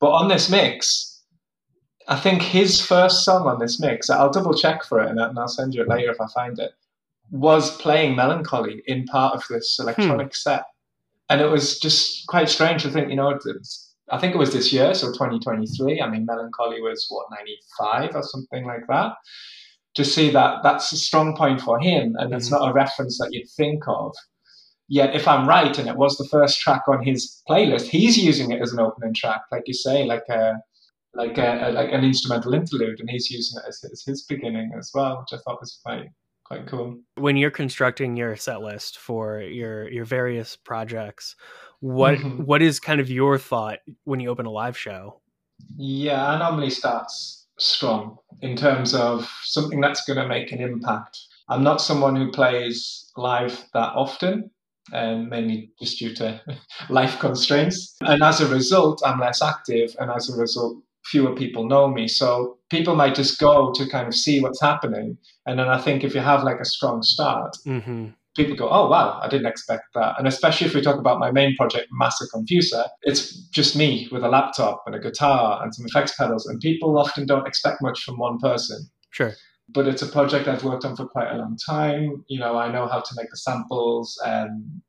But 0.00 0.12
on 0.12 0.28
this 0.28 0.50
mix, 0.50 1.22
I 2.08 2.16
think 2.18 2.42
his 2.42 2.80
first 2.80 3.24
song 3.24 3.46
on 3.46 3.60
this 3.60 3.78
mix, 3.78 4.10
I'll 4.10 4.32
double 4.32 4.54
check 4.54 4.82
for 4.82 5.00
it 5.00 5.08
and, 5.08 5.20
and 5.20 5.38
I'll 5.38 5.46
send 5.46 5.74
you 5.74 5.82
it 5.82 5.88
later 5.88 6.10
if 6.10 6.20
I 6.20 6.26
find 6.34 6.58
it, 6.58 6.72
was 7.32 7.76
playing 7.78 8.14
Mellon 8.14 8.44
Collie 8.44 8.82
in 8.86 9.04
part 9.06 9.34
of 9.34 9.42
this 9.48 9.78
electronic 9.80 10.36
set. 10.36 10.64
And 11.30 11.40
it 11.40 11.46
was 11.46 11.78
just 11.80 12.26
quite 12.26 12.50
strange 12.50 12.82
to 12.82 12.90
think, 12.90 13.08
you 13.08 13.16
know, 13.16 13.30
it's- 13.30 13.46
it's, 13.46 13.94
I 14.10 14.18
think 14.18 14.34
it 14.34 14.38
was 14.38 14.52
this 14.52 14.70
year, 14.72 14.92
so 14.94 15.06
2023. 15.12 16.02
I 16.02 16.08
mean, 16.10 16.26
Mellon 16.26 16.50
Collie 16.54 16.82
was 16.82 17.06
what, 17.08 17.26
95 17.30 18.14
or 18.14 18.22
something 18.22 18.66
like 18.66 18.86
that. 18.88 19.14
To 19.94 20.04
see 20.04 20.30
that 20.30 20.62
that's 20.62 20.92
a 20.92 20.96
strong 20.98 21.34
point 21.34 21.60
for 21.62 21.78
him, 21.80 22.16
and 22.18 22.34
it's 22.34 22.48
Mhm. 22.48 22.52
not 22.52 22.70
a 22.70 22.72
reference 22.74 23.18
that 23.18 23.32
you'd 23.32 23.48
think 23.48 23.82
of. 23.88 24.14
Yet, 24.88 25.14
if 25.14 25.26
I'm 25.26 25.48
right, 25.48 25.78
and 25.78 25.88
it 25.88 25.96
was 25.96 26.18
the 26.18 26.28
first 26.28 26.60
track 26.60 26.82
on 26.86 27.02
his 27.02 27.42
playlist, 27.48 27.86
he's 27.88 28.18
using 28.18 28.50
it 28.52 28.60
as 28.60 28.72
an 28.72 28.80
opening 28.80 29.14
track, 29.14 29.42
like 29.50 29.62
you 29.66 29.74
say, 29.74 30.04
like 30.04 30.28
a 30.28 30.60
like 31.14 31.36
a, 31.36 31.70
like 31.74 31.92
an 31.92 32.04
instrumental 32.04 32.54
interlude, 32.54 32.98
and 33.00 33.08
he's 33.10 33.30
using 33.30 33.58
it 33.60 33.68
as, 33.68 33.84
as 33.90 34.02
his 34.02 34.22
beginning 34.24 34.72
as 34.78 34.90
well, 34.94 35.20
which 35.20 35.38
I 35.38 35.42
thought 35.42 35.60
was 35.60 35.78
quite 35.84 36.08
quite 36.56 36.66
cool. 36.66 36.98
when 37.16 37.36
you're 37.36 37.50
constructing 37.50 38.16
your 38.16 38.36
set 38.36 38.60
list 38.62 38.98
for 38.98 39.40
your 39.40 39.88
your 39.90 40.04
various 40.04 40.56
projects 40.56 41.34
what 41.80 42.18
Mhm. 42.18 42.44
what 42.46 42.62
is 42.62 42.78
kind 42.80 43.00
of 43.00 43.10
your 43.10 43.38
thought 43.38 43.78
when 44.04 44.20
you 44.20 44.30
open 44.30 44.46
a 44.46 44.50
live 44.50 44.76
show 44.76 45.20
Yeah, 45.76 46.26
I 46.26 46.38
normally 46.38 46.70
start 46.70 47.06
strong 47.58 48.18
in 48.40 48.56
terms 48.56 48.94
of 48.94 49.28
something 49.44 49.80
that's 49.80 50.04
going 50.06 50.18
to 50.18 50.26
make 50.26 50.50
an 50.52 50.60
impact. 50.60 51.18
I'm 51.48 51.62
not 51.62 51.80
someone 51.80 52.16
who 52.16 52.32
plays 52.32 53.10
live 53.16 53.54
that 53.74 53.92
often, 53.94 54.50
um, 54.92 55.28
mainly 55.28 55.70
just 55.80 55.98
due 56.00 56.14
to 56.16 56.40
life 56.90 57.18
constraints. 57.20 57.94
And 58.00 58.22
as 58.22 58.40
a 58.40 58.48
result, 58.48 59.02
I'm 59.06 59.20
less 59.20 59.40
active, 59.42 59.94
and 60.00 60.10
as 60.10 60.28
a 60.30 60.36
result, 60.40 60.78
fewer 61.04 61.34
people 61.34 61.66
know 61.66 61.88
me. 61.88 62.08
So 62.08 62.58
people 62.70 62.94
might 62.94 63.14
just 63.14 63.38
go 63.38 63.72
to 63.72 63.88
kind 63.88 64.06
of 64.06 64.14
see 64.14 64.40
what's 64.40 64.60
happening. 64.60 65.18
And 65.46 65.58
then 65.58 65.68
I 65.68 65.80
think 65.80 66.04
if 66.04 66.14
you 66.14 66.20
have 66.20 66.44
like 66.44 66.60
a 66.60 66.64
strong 66.64 67.02
start, 67.02 67.56
mm-hmm. 67.66 68.08
people 68.36 68.56
go, 68.56 68.68
oh, 68.70 68.88
wow, 68.88 69.20
I 69.22 69.28
didn't 69.28 69.46
expect 69.46 69.84
that. 69.94 70.14
And 70.18 70.28
especially 70.28 70.66
if 70.66 70.74
we 70.74 70.80
talk 70.80 70.98
about 70.98 71.18
my 71.18 71.30
main 71.30 71.56
project, 71.56 71.88
Massa 71.92 72.26
Confusa, 72.34 72.88
it's 73.02 73.34
just 73.48 73.76
me 73.76 74.08
with 74.12 74.22
a 74.22 74.28
laptop 74.28 74.82
and 74.86 74.94
a 74.94 75.00
guitar 75.00 75.62
and 75.62 75.74
some 75.74 75.86
effects 75.86 76.14
pedals. 76.16 76.46
And 76.46 76.60
people 76.60 76.98
often 76.98 77.26
don't 77.26 77.46
expect 77.46 77.82
much 77.82 78.02
from 78.02 78.18
one 78.18 78.38
person. 78.38 78.88
sure 79.10 79.34
but 79.74 79.86
it's 79.86 80.02
a 80.02 80.06
project 80.06 80.48
I've 80.48 80.64
worked 80.64 80.84
on 80.84 80.96
for 80.96 81.06
quite 81.06 81.30
a 81.30 81.36
long 81.36 81.56
time. 81.56 82.24
You 82.28 82.40
know, 82.40 82.56
I 82.56 82.70
know 82.70 82.86
how 82.86 83.00
to 83.00 83.14
make 83.16 83.30
the 83.30 83.36
samples 83.36 84.20
um, 84.24 84.82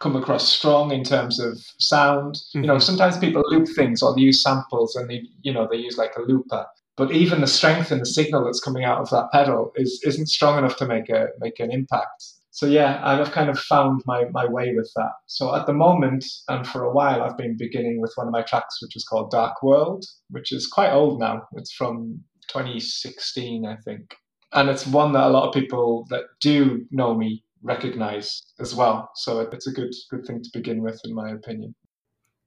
come 0.00 0.16
across 0.16 0.48
strong 0.48 0.92
in 0.92 1.02
terms 1.04 1.40
of 1.40 1.58
sound. 1.78 2.34
Mm-hmm. 2.34 2.60
You 2.60 2.66
know, 2.66 2.74
mm-hmm. 2.74 2.82
sometimes 2.82 3.18
people 3.18 3.42
loop 3.46 3.68
things 3.74 4.02
or 4.02 4.14
they 4.14 4.22
use 4.22 4.42
samples 4.42 4.96
and 4.96 5.08
they, 5.08 5.22
you 5.42 5.52
know, 5.52 5.68
they 5.70 5.78
use 5.78 5.96
like 5.96 6.14
a 6.16 6.22
looper. 6.22 6.66
But 6.96 7.12
even 7.12 7.40
the 7.40 7.46
strength 7.46 7.92
in 7.92 8.00
the 8.00 8.06
signal 8.06 8.44
that's 8.44 8.60
coming 8.60 8.84
out 8.84 9.00
of 9.00 9.10
that 9.10 9.30
pedal 9.32 9.72
is 9.76 10.00
isn't 10.04 10.26
strong 10.26 10.58
enough 10.58 10.76
to 10.78 10.86
make 10.86 11.08
a 11.08 11.28
make 11.38 11.60
an 11.60 11.70
impact. 11.70 12.24
So 12.50 12.66
yeah, 12.66 13.00
I've 13.04 13.30
kind 13.30 13.48
of 13.48 13.58
found 13.58 14.02
my 14.04 14.24
my 14.32 14.46
way 14.46 14.74
with 14.74 14.90
that. 14.96 15.12
So 15.26 15.54
at 15.54 15.66
the 15.66 15.72
moment 15.72 16.24
and 16.48 16.66
for 16.66 16.82
a 16.82 16.92
while, 16.92 17.22
I've 17.22 17.38
been 17.38 17.56
beginning 17.56 18.00
with 18.00 18.12
one 18.16 18.26
of 18.26 18.32
my 18.32 18.42
tracks, 18.42 18.82
which 18.82 18.96
is 18.96 19.04
called 19.04 19.30
Dark 19.30 19.62
World, 19.62 20.04
which 20.30 20.50
is 20.50 20.66
quite 20.66 20.90
old 20.90 21.20
now. 21.20 21.46
It's 21.52 21.72
from 21.72 22.20
2016, 22.48 23.64
I 23.64 23.76
think. 23.76 24.16
And 24.52 24.68
it's 24.68 24.86
one 24.86 25.12
that 25.12 25.26
a 25.26 25.28
lot 25.28 25.46
of 25.46 25.54
people 25.54 26.06
that 26.10 26.24
do 26.40 26.84
know 26.90 27.14
me 27.14 27.44
recognize 27.62 28.42
as 28.60 28.74
well. 28.74 29.10
So 29.14 29.40
it's 29.40 29.66
a 29.66 29.72
good 29.72 29.92
good 30.10 30.26
thing 30.26 30.42
to 30.42 30.50
begin 30.52 30.82
with, 30.82 31.00
in 31.04 31.14
my 31.14 31.30
opinion. 31.30 31.74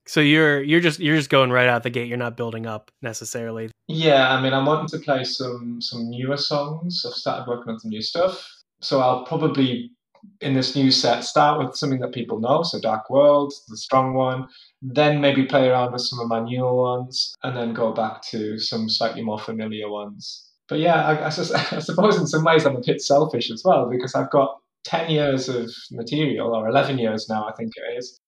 So 0.07 0.19
you're 0.19 0.61
you're 0.61 0.79
just 0.79 0.99
you're 0.99 1.15
just 1.15 1.29
going 1.29 1.51
right 1.51 1.67
out 1.67 1.83
the 1.83 1.89
gate. 1.89 2.07
You're 2.07 2.17
not 2.17 2.37
building 2.37 2.65
up 2.65 2.91
necessarily. 3.01 3.71
Yeah, 3.87 4.31
I 4.31 4.41
mean, 4.41 4.53
I'm 4.53 4.65
wanting 4.65 4.87
to 4.89 4.99
play 4.99 5.23
some 5.23 5.81
some 5.81 6.09
newer 6.09 6.37
songs. 6.37 7.05
I've 7.05 7.13
started 7.13 7.47
working 7.47 7.71
on 7.73 7.79
some 7.79 7.89
new 7.89 8.01
stuff. 8.01 8.47
So 8.81 8.99
I'll 8.99 9.25
probably 9.25 9.91
in 10.39 10.53
this 10.53 10.75
new 10.75 10.91
set 10.91 11.23
start 11.23 11.59
with 11.59 11.75
something 11.75 11.99
that 11.99 12.13
people 12.13 12.39
know. 12.39 12.63
So 12.63 12.79
Dark 12.79 13.09
World, 13.09 13.53
the 13.67 13.77
strong 13.77 14.13
one, 14.13 14.47
then 14.81 15.19
maybe 15.19 15.45
play 15.45 15.67
around 15.67 15.93
with 15.93 16.01
some 16.01 16.19
of 16.19 16.27
my 16.27 16.39
newer 16.39 16.73
ones, 16.73 17.35
and 17.43 17.55
then 17.55 17.73
go 17.73 17.91
back 17.91 18.21
to 18.29 18.59
some 18.59 18.89
slightly 18.89 19.21
more 19.21 19.39
familiar 19.39 19.89
ones. 19.89 20.47
But 20.67 20.79
yeah, 20.79 21.03
I, 21.05 21.13
I, 21.13 21.25
I 21.75 21.79
suppose 21.79 22.17
in 22.17 22.27
some 22.27 22.43
ways 22.43 22.65
I'm 22.65 22.75
a 22.75 22.81
bit 22.85 23.01
selfish 23.01 23.51
as 23.51 23.63
well 23.63 23.89
because 23.89 24.15
I've 24.15 24.31
got 24.31 24.60
10 24.85 25.11
years 25.11 25.49
of 25.49 25.69
material, 25.91 26.55
or 26.55 26.67
11 26.67 26.97
years 26.97 27.27
now, 27.29 27.47
I 27.47 27.53
think 27.53 27.71
it 27.75 27.97
is. 27.97 28.19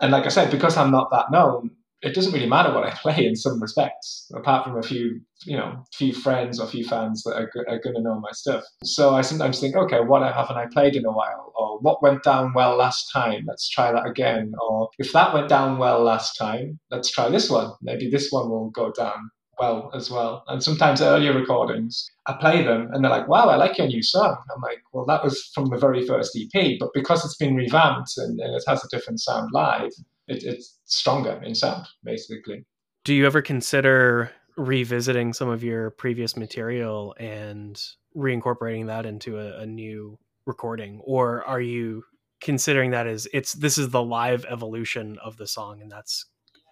And 0.00 0.12
like 0.12 0.26
I 0.26 0.30
said, 0.30 0.50
because 0.50 0.76
I'm 0.76 0.90
not 0.90 1.10
that 1.10 1.30
known, 1.30 1.70
it 2.02 2.14
doesn't 2.14 2.32
really 2.32 2.48
matter 2.48 2.72
what 2.72 2.84
I 2.84 2.90
play 3.02 3.26
in 3.26 3.34
some 3.34 3.60
respects, 3.60 4.30
apart 4.34 4.64
from 4.64 4.78
a 4.78 4.82
few, 4.82 5.20
you 5.44 5.56
know, 5.56 5.84
few 5.94 6.12
friends 6.12 6.60
or 6.60 6.66
few 6.66 6.84
fans 6.84 7.22
that 7.24 7.36
are, 7.36 7.50
are 7.68 7.80
going 7.80 7.96
to 7.96 8.02
know 8.02 8.20
my 8.20 8.30
stuff. 8.32 8.64
So 8.84 9.14
I 9.14 9.22
sometimes 9.22 9.60
think, 9.60 9.74
okay, 9.76 10.00
what 10.00 10.22
haven't 10.22 10.56
I 10.56 10.66
played 10.72 10.94
in 10.94 11.06
a 11.06 11.12
while? 11.12 11.52
Or 11.56 11.78
what 11.80 12.02
went 12.02 12.22
down 12.22 12.52
well 12.54 12.76
last 12.76 13.10
time? 13.12 13.44
Let's 13.48 13.68
try 13.68 13.92
that 13.92 14.06
again. 14.06 14.52
Or 14.60 14.88
if 14.98 15.12
that 15.12 15.32
went 15.32 15.48
down 15.48 15.78
well 15.78 16.02
last 16.02 16.36
time, 16.36 16.78
let's 16.90 17.10
try 17.10 17.28
this 17.28 17.50
one. 17.50 17.72
Maybe 17.82 18.10
this 18.10 18.30
one 18.30 18.50
will 18.50 18.70
go 18.70 18.92
down 18.92 19.30
well 19.58 19.90
as 19.94 20.10
well. 20.10 20.44
And 20.48 20.62
sometimes 20.62 21.00
earlier 21.00 21.32
recordings, 21.32 22.10
I 22.26 22.34
play 22.34 22.62
them 22.62 22.90
and 22.92 23.02
they're 23.02 23.10
like, 23.10 23.28
wow, 23.28 23.48
I 23.48 23.56
like 23.56 23.78
your 23.78 23.86
new 23.86 24.02
song. 24.02 24.36
I'm 24.54 24.60
like, 24.60 24.82
well, 24.92 25.04
that 25.06 25.22
was 25.24 25.50
from 25.54 25.66
the 25.66 25.78
very 25.78 26.06
first 26.06 26.36
EP, 26.36 26.78
but 26.78 26.90
because 26.94 27.24
it's 27.24 27.36
been 27.36 27.56
revamped 27.56 28.16
and, 28.18 28.38
and 28.40 28.54
it 28.54 28.64
has 28.66 28.84
a 28.84 28.88
different 28.88 29.20
sound 29.20 29.50
live, 29.52 29.92
it, 30.28 30.42
it's 30.42 30.78
stronger 30.84 31.40
in 31.42 31.54
sound, 31.54 31.86
basically. 32.04 32.64
Do 33.04 33.14
you 33.14 33.26
ever 33.26 33.42
consider 33.42 34.30
revisiting 34.56 35.32
some 35.32 35.48
of 35.48 35.62
your 35.62 35.90
previous 35.90 36.36
material 36.36 37.14
and 37.18 37.80
reincorporating 38.16 38.86
that 38.86 39.06
into 39.06 39.38
a, 39.38 39.60
a 39.60 39.66
new 39.66 40.18
recording? 40.46 41.00
Or 41.04 41.44
are 41.44 41.60
you 41.60 42.04
considering 42.40 42.90
that 42.90 43.06
as 43.06 43.26
it's 43.32 43.54
this 43.54 43.78
is 43.78 43.90
the 43.90 44.02
live 44.02 44.44
evolution 44.46 45.18
of 45.24 45.36
the 45.36 45.46
song 45.46 45.80
and 45.80 45.90
that's 45.90 46.26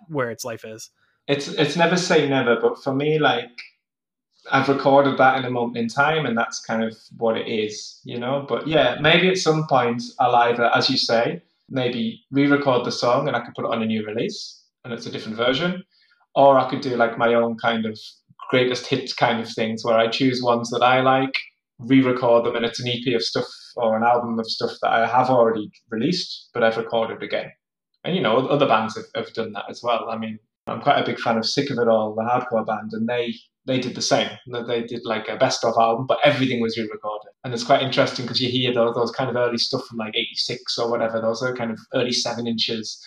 where 0.08 0.30
its 0.30 0.44
life 0.44 0.64
is? 0.64 0.90
It's 1.26 1.48
it's 1.48 1.76
never 1.76 1.96
say 1.96 2.28
never, 2.28 2.56
but 2.60 2.82
for 2.82 2.94
me, 2.94 3.18
like 3.18 3.50
I've 4.50 4.68
recorded 4.68 5.18
that 5.18 5.38
in 5.38 5.44
a 5.44 5.50
moment 5.50 5.78
in 5.78 5.88
time, 5.88 6.26
and 6.26 6.36
that's 6.36 6.60
kind 6.60 6.84
of 6.84 6.96
what 7.16 7.36
it 7.36 7.48
is, 7.48 8.00
you 8.04 8.18
know. 8.18 8.44
But 8.48 8.68
yeah, 8.68 8.96
maybe 9.00 9.28
at 9.28 9.38
some 9.38 9.66
point 9.66 10.02
I'll 10.20 10.36
either, 10.36 10.66
as 10.74 10.90
you 10.90 10.98
say, 10.98 11.42
maybe 11.70 12.22
re-record 12.30 12.84
the 12.84 12.92
song 12.92 13.26
and 13.26 13.36
I 13.36 13.40
could 13.40 13.54
put 13.54 13.64
it 13.64 13.70
on 13.70 13.82
a 13.82 13.86
new 13.86 14.04
release, 14.04 14.62
and 14.84 14.92
it's 14.92 15.06
a 15.06 15.10
different 15.10 15.36
version, 15.38 15.82
or 16.34 16.58
I 16.58 16.68
could 16.68 16.82
do 16.82 16.96
like 16.96 17.16
my 17.16 17.34
own 17.34 17.56
kind 17.56 17.86
of 17.86 17.98
greatest 18.50 18.86
hits 18.86 19.14
kind 19.14 19.40
of 19.40 19.50
things 19.50 19.84
where 19.84 19.96
I 19.98 20.08
choose 20.08 20.42
ones 20.42 20.68
that 20.70 20.82
I 20.82 21.00
like, 21.00 21.34
re-record 21.78 22.44
them, 22.44 22.56
and 22.56 22.64
it's 22.66 22.80
an 22.80 22.88
EP 22.88 23.14
of 23.14 23.22
stuff 23.22 23.46
or 23.76 23.96
an 23.96 24.04
album 24.04 24.38
of 24.38 24.46
stuff 24.46 24.72
that 24.82 24.90
I 24.90 25.06
have 25.06 25.30
already 25.30 25.70
released, 25.90 26.50
but 26.52 26.62
I've 26.62 26.76
recorded 26.76 27.22
again. 27.22 27.50
And 28.04 28.14
you 28.14 28.20
know, 28.20 28.46
other 28.46 28.68
bands 28.68 28.96
have, 28.96 29.06
have 29.14 29.32
done 29.32 29.52
that 29.52 29.64
as 29.70 29.82
well. 29.82 30.10
I 30.10 30.18
mean, 30.18 30.38
I'm 30.66 30.80
quite 30.80 31.00
a 31.00 31.04
big 31.04 31.18
fan 31.18 31.36
of 31.36 31.46
Sick 31.46 31.70
of 31.70 31.78
It 31.78 31.88
All, 31.88 32.14
the 32.14 32.22
hardcore 32.22 32.66
band, 32.66 32.92
and 32.92 33.08
they 33.08 33.34
they 33.66 33.78
did 33.80 33.94
the 33.94 34.02
same. 34.02 34.28
They 34.46 34.82
did 34.82 35.02
like 35.04 35.28
a 35.28 35.36
best 35.36 35.64
of 35.64 35.74
album, 35.78 36.06
but 36.06 36.18
everything 36.22 36.60
was 36.60 36.76
re-recorded, 36.76 37.30
and 37.44 37.52
it's 37.52 37.64
quite 37.64 37.82
interesting 37.82 38.24
because 38.24 38.40
you 38.40 38.48
hear 38.48 38.72
those, 38.72 38.94
those 38.94 39.10
kind 39.10 39.30
of 39.30 39.36
early 39.36 39.58
stuff 39.58 39.84
from 39.86 39.98
like 39.98 40.14
'86 40.16 40.78
or 40.78 40.90
whatever. 40.90 41.20
Those 41.20 41.42
are 41.42 41.54
kind 41.54 41.70
of 41.70 41.78
early 41.94 42.12
seven 42.12 42.46
inches, 42.46 43.02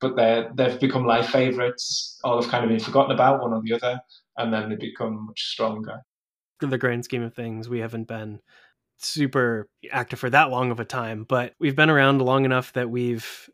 but 0.00 0.16
they 0.16 0.46
they've 0.54 0.78
become 0.80 1.04
live 1.04 1.28
favorites, 1.28 2.18
or 2.24 2.40
they've 2.40 2.50
kind 2.50 2.64
of 2.64 2.70
been 2.70 2.80
forgotten 2.80 3.12
about 3.12 3.40
one 3.40 3.52
or 3.52 3.62
the 3.62 3.74
other, 3.74 4.00
and 4.36 4.52
then 4.52 4.68
they 4.68 4.76
become 4.76 5.26
much 5.26 5.42
stronger. 5.42 6.00
In 6.62 6.70
the 6.70 6.78
grand 6.78 7.04
scheme 7.04 7.22
of 7.22 7.34
things, 7.34 7.68
we 7.68 7.80
haven't 7.80 8.06
been 8.06 8.40
super 8.98 9.68
active 9.90 10.18
for 10.18 10.30
that 10.30 10.50
long 10.50 10.70
of 10.70 10.78
a 10.78 10.84
time, 10.84 11.24
but 11.24 11.54
we've 11.58 11.76
been 11.76 11.90
around 11.90 12.20
long 12.20 12.44
enough 12.44 12.72
that 12.74 12.90
we've 12.90 13.48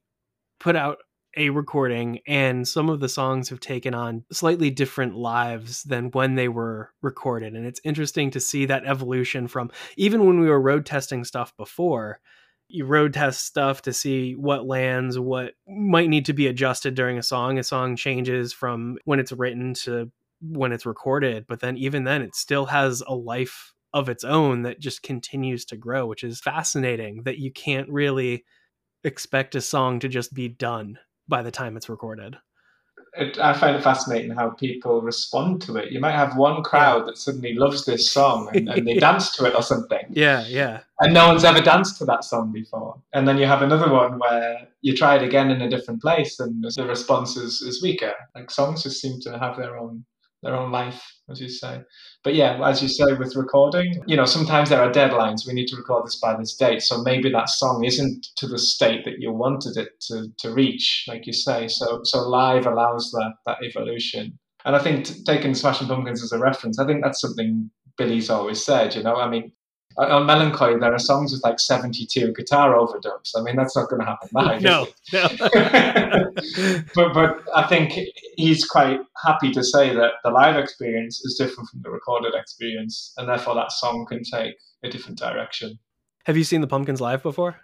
put 0.58 0.74
out 0.76 0.98
a 1.36 1.50
recording 1.50 2.20
and 2.26 2.66
some 2.66 2.88
of 2.88 3.00
the 3.00 3.08
songs 3.08 3.50
have 3.50 3.60
taken 3.60 3.94
on 3.94 4.24
slightly 4.32 4.70
different 4.70 5.14
lives 5.14 5.82
than 5.82 6.10
when 6.12 6.34
they 6.34 6.48
were 6.48 6.90
recorded. 7.02 7.54
And 7.54 7.66
it's 7.66 7.80
interesting 7.84 8.30
to 8.30 8.40
see 8.40 8.66
that 8.66 8.86
evolution 8.86 9.46
from 9.46 9.70
even 9.96 10.24
when 10.26 10.40
we 10.40 10.48
were 10.48 10.60
road 10.60 10.86
testing 10.86 11.24
stuff 11.24 11.56
before 11.56 12.20
you 12.68 12.84
road 12.84 13.12
test 13.12 13.44
stuff 13.44 13.82
to 13.82 13.92
see 13.92 14.34
what 14.34 14.66
lands 14.66 15.18
what 15.18 15.54
might 15.68 16.08
need 16.08 16.26
to 16.26 16.32
be 16.32 16.48
adjusted 16.48 16.94
during 16.94 17.18
a 17.18 17.22
song. 17.22 17.58
A 17.58 17.62
song 17.62 17.96
changes 17.96 18.52
from 18.52 18.98
when 19.04 19.20
it's 19.20 19.32
written 19.32 19.74
to 19.74 20.10
when 20.40 20.72
it's 20.72 20.86
recorded 20.86 21.46
but 21.48 21.60
then 21.60 21.76
even 21.76 22.04
then 22.04 22.22
it 22.22 22.34
still 22.34 22.66
has 22.66 23.02
a 23.06 23.14
life 23.14 23.72
of 23.94 24.08
its 24.08 24.24
own 24.24 24.62
that 24.62 24.78
just 24.78 25.02
continues 25.02 25.64
to 25.64 25.76
grow 25.76 26.06
which 26.06 26.22
is 26.22 26.40
fascinating 26.40 27.22
that 27.22 27.38
you 27.38 27.50
can't 27.50 27.88
really 27.88 28.44
expect 29.02 29.54
a 29.54 29.60
song 29.62 29.98
to 29.98 30.08
just 30.08 30.34
be 30.34 30.46
done 30.46 30.98
by 31.28 31.42
the 31.42 31.50
time 31.50 31.76
it's 31.76 31.88
recorded. 31.88 32.36
It, 33.18 33.38
I 33.38 33.54
find 33.54 33.74
it 33.74 33.82
fascinating 33.82 34.32
how 34.32 34.50
people 34.50 35.00
respond 35.00 35.62
to 35.62 35.76
it. 35.76 35.90
You 35.90 36.00
might 36.00 36.14
have 36.14 36.36
one 36.36 36.62
crowd 36.62 37.00
yeah. 37.00 37.04
that 37.06 37.18
suddenly 37.18 37.54
loves 37.54 37.86
this 37.86 38.10
song 38.10 38.50
and, 38.54 38.68
and 38.68 38.86
they 38.86 38.94
dance 38.98 39.34
to 39.36 39.46
it 39.46 39.54
or 39.54 39.62
something. 39.62 40.04
Yeah, 40.10 40.46
yeah. 40.46 40.80
And 41.00 41.14
no 41.14 41.28
one's 41.28 41.44
ever 41.44 41.62
danced 41.62 41.96
to 41.98 42.04
that 42.06 42.24
song 42.24 42.52
before. 42.52 43.00
And 43.14 43.26
then 43.26 43.38
you 43.38 43.46
have 43.46 43.62
another 43.62 43.90
one 43.90 44.18
where 44.18 44.68
you 44.82 44.94
try 44.94 45.16
it 45.16 45.22
again 45.22 45.50
in 45.50 45.62
a 45.62 45.70
different 45.70 46.02
place 46.02 46.38
and 46.40 46.62
the 46.76 46.84
response 46.86 47.36
is, 47.36 47.62
is 47.62 47.82
weaker. 47.82 48.14
Like 48.34 48.50
songs 48.50 48.82
just 48.82 49.00
seem 49.00 49.18
to 49.22 49.38
have 49.38 49.56
their 49.56 49.78
own 49.78 50.04
their 50.46 50.56
own 50.56 50.70
life, 50.70 51.02
as 51.28 51.40
you 51.40 51.48
say. 51.48 51.80
But 52.24 52.34
yeah, 52.34 52.66
as 52.66 52.82
you 52.82 52.88
say 52.88 53.12
with 53.18 53.36
recording, 53.36 54.02
you 54.06 54.16
know, 54.16 54.24
sometimes 54.24 54.70
there 54.70 54.80
are 54.80 54.90
deadlines. 54.90 55.46
We 55.46 55.52
need 55.52 55.66
to 55.68 55.76
record 55.76 56.06
this 56.06 56.18
by 56.20 56.36
this 56.36 56.56
date. 56.56 56.82
So 56.82 57.02
maybe 57.02 57.30
that 57.30 57.50
song 57.50 57.84
isn't 57.84 58.28
to 58.36 58.46
the 58.46 58.58
state 58.58 59.04
that 59.04 59.18
you 59.18 59.32
wanted 59.32 59.76
it 59.76 60.00
to, 60.08 60.28
to 60.38 60.52
reach, 60.52 61.04
like 61.08 61.26
you 61.26 61.32
say. 61.32 61.68
So 61.68 62.00
so 62.04 62.28
live 62.28 62.66
allows 62.66 63.10
that 63.10 63.34
that 63.46 63.58
evolution. 63.62 64.38
And 64.64 64.74
I 64.74 64.78
think 64.78 65.04
t- 65.04 65.22
taking 65.24 65.54
Smashing 65.54 65.88
Pumpkins 65.88 66.22
as 66.22 66.32
a 66.32 66.38
reference, 66.38 66.78
I 66.78 66.86
think 66.86 67.02
that's 67.02 67.20
something 67.20 67.70
Billy's 67.98 68.30
always 68.30 68.64
said. 68.64 68.94
You 68.94 69.02
know, 69.02 69.16
I 69.16 69.28
mean, 69.28 69.52
on 69.98 70.26
Mellon 70.26 70.52
Collie, 70.52 70.78
there 70.78 70.92
are 70.92 70.98
songs 70.98 71.32
with 71.32 71.42
like 71.42 71.58
72 71.58 72.32
guitar 72.32 72.74
overdubs. 72.74 73.32
I 73.36 73.42
mean, 73.42 73.56
that's 73.56 73.74
not 73.74 73.88
going 73.88 74.00
to 74.00 74.06
happen 74.06 74.28
live. 74.32 74.62
no, 74.62 74.86
no. 75.12 75.28
but, 76.94 77.14
but 77.14 77.42
I 77.54 77.66
think 77.66 77.98
he's 78.36 78.64
quite 78.64 79.00
happy 79.24 79.50
to 79.52 79.64
say 79.64 79.94
that 79.94 80.12
the 80.22 80.30
live 80.30 80.56
experience 80.56 81.24
is 81.24 81.36
different 81.36 81.70
from 81.70 81.82
the 81.82 81.90
recorded 81.90 82.34
experience, 82.34 83.14
and 83.16 83.28
therefore 83.28 83.54
that 83.54 83.72
song 83.72 84.06
can 84.06 84.22
take 84.22 84.54
a 84.82 84.90
different 84.90 85.18
direction. 85.18 85.78
Have 86.24 86.36
you 86.36 86.44
seen 86.44 86.60
the 86.60 86.66
Pumpkins 86.66 87.00
live 87.00 87.22
before? 87.22 87.56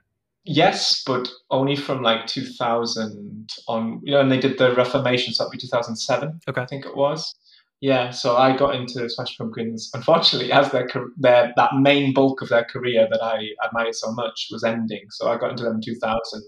Yes, 0.44 1.02
but 1.06 1.28
only 1.50 1.76
from 1.76 2.02
like 2.02 2.26
2000 2.26 3.50
on, 3.68 4.00
you 4.02 4.12
know, 4.12 4.20
and 4.20 4.32
they 4.32 4.40
did 4.40 4.58
the 4.58 4.74
Reformation, 4.74 5.32
so 5.32 5.44
that'd 5.44 5.52
be 5.52 5.58
2007, 5.58 6.40
okay. 6.48 6.60
I 6.60 6.66
think 6.66 6.84
it 6.84 6.96
was. 6.96 7.34
Yeah, 7.82 8.10
so 8.10 8.36
I 8.36 8.56
got 8.56 8.76
into 8.76 9.10
Smash 9.10 9.36
Pumpkins. 9.36 9.90
Unfortunately, 9.92 10.52
as 10.52 10.70
their 10.70 10.88
their 11.16 11.52
that 11.56 11.72
main 11.74 12.14
bulk 12.14 12.40
of 12.40 12.48
their 12.48 12.64
career 12.64 13.08
that 13.10 13.20
I 13.20 13.48
admired 13.66 13.96
so 13.96 14.12
much 14.12 14.46
was 14.52 14.62
ending, 14.62 15.06
so 15.10 15.28
I 15.28 15.36
got 15.36 15.50
into 15.50 15.64
them 15.64 15.76
in 15.76 15.80
2000 15.82 16.42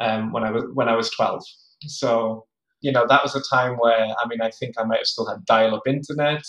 um, 0.00 0.32
when 0.32 0.42
I 0.42 0.50
was 0.50 0.64
when 0.74 0.88
I 0.88 0.96
was 0.96 1.08
12. 1.10 1.42
So 1.86 2.46
you 2.80 2.90
know 2.90 3.06
that 3.08 3.22
was 3.22 3.36
a 3.36 3.42
time 3.54 3.76
where 3.78 4.08
I 4.08 4.26
mean 4.28 4.40
I 4.42 4.50
think 4.50 4.74
I 4.76 4.82
might 4.84 4.98
have 4.98 5.06
still 5.06 5.28
had 5.28 5.44
dial-up 5.44 5.82
internet. 5.86 6.42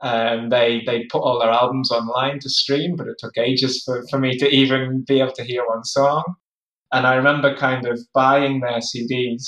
Um, 0.00 0.48
they 0.48 0.82
they 0.84 1.04
put 1.06 1.20
all 1.22 1.38
their 1.38 1.50
albums 1.50 1.92
online 1.92 2.40
to 2.40 2.50
stream, 2.50 2.96
but 2.96 3.06
it 3.06 3.16
took 3.20 3.38
ages 3.38 3.82
for, 3.84 4.04
for 4.10 4.18
me 4.18 4.36
to 4.38 4.48
even 4.48 5.04
be 5.06 5.20
able 5.20 5.32
to 5.34 5.44
hear 5.44 5.64
one 5.66 5.84
song. 5.84 6.24
And 6.92 7.06
I 7.06 7.14
remember 7.16 7.56
kind 7.56 7.86
of 7.86 8.00
buying 8.14 8.60
their 8.60 8.80
CDs 8.80 9.44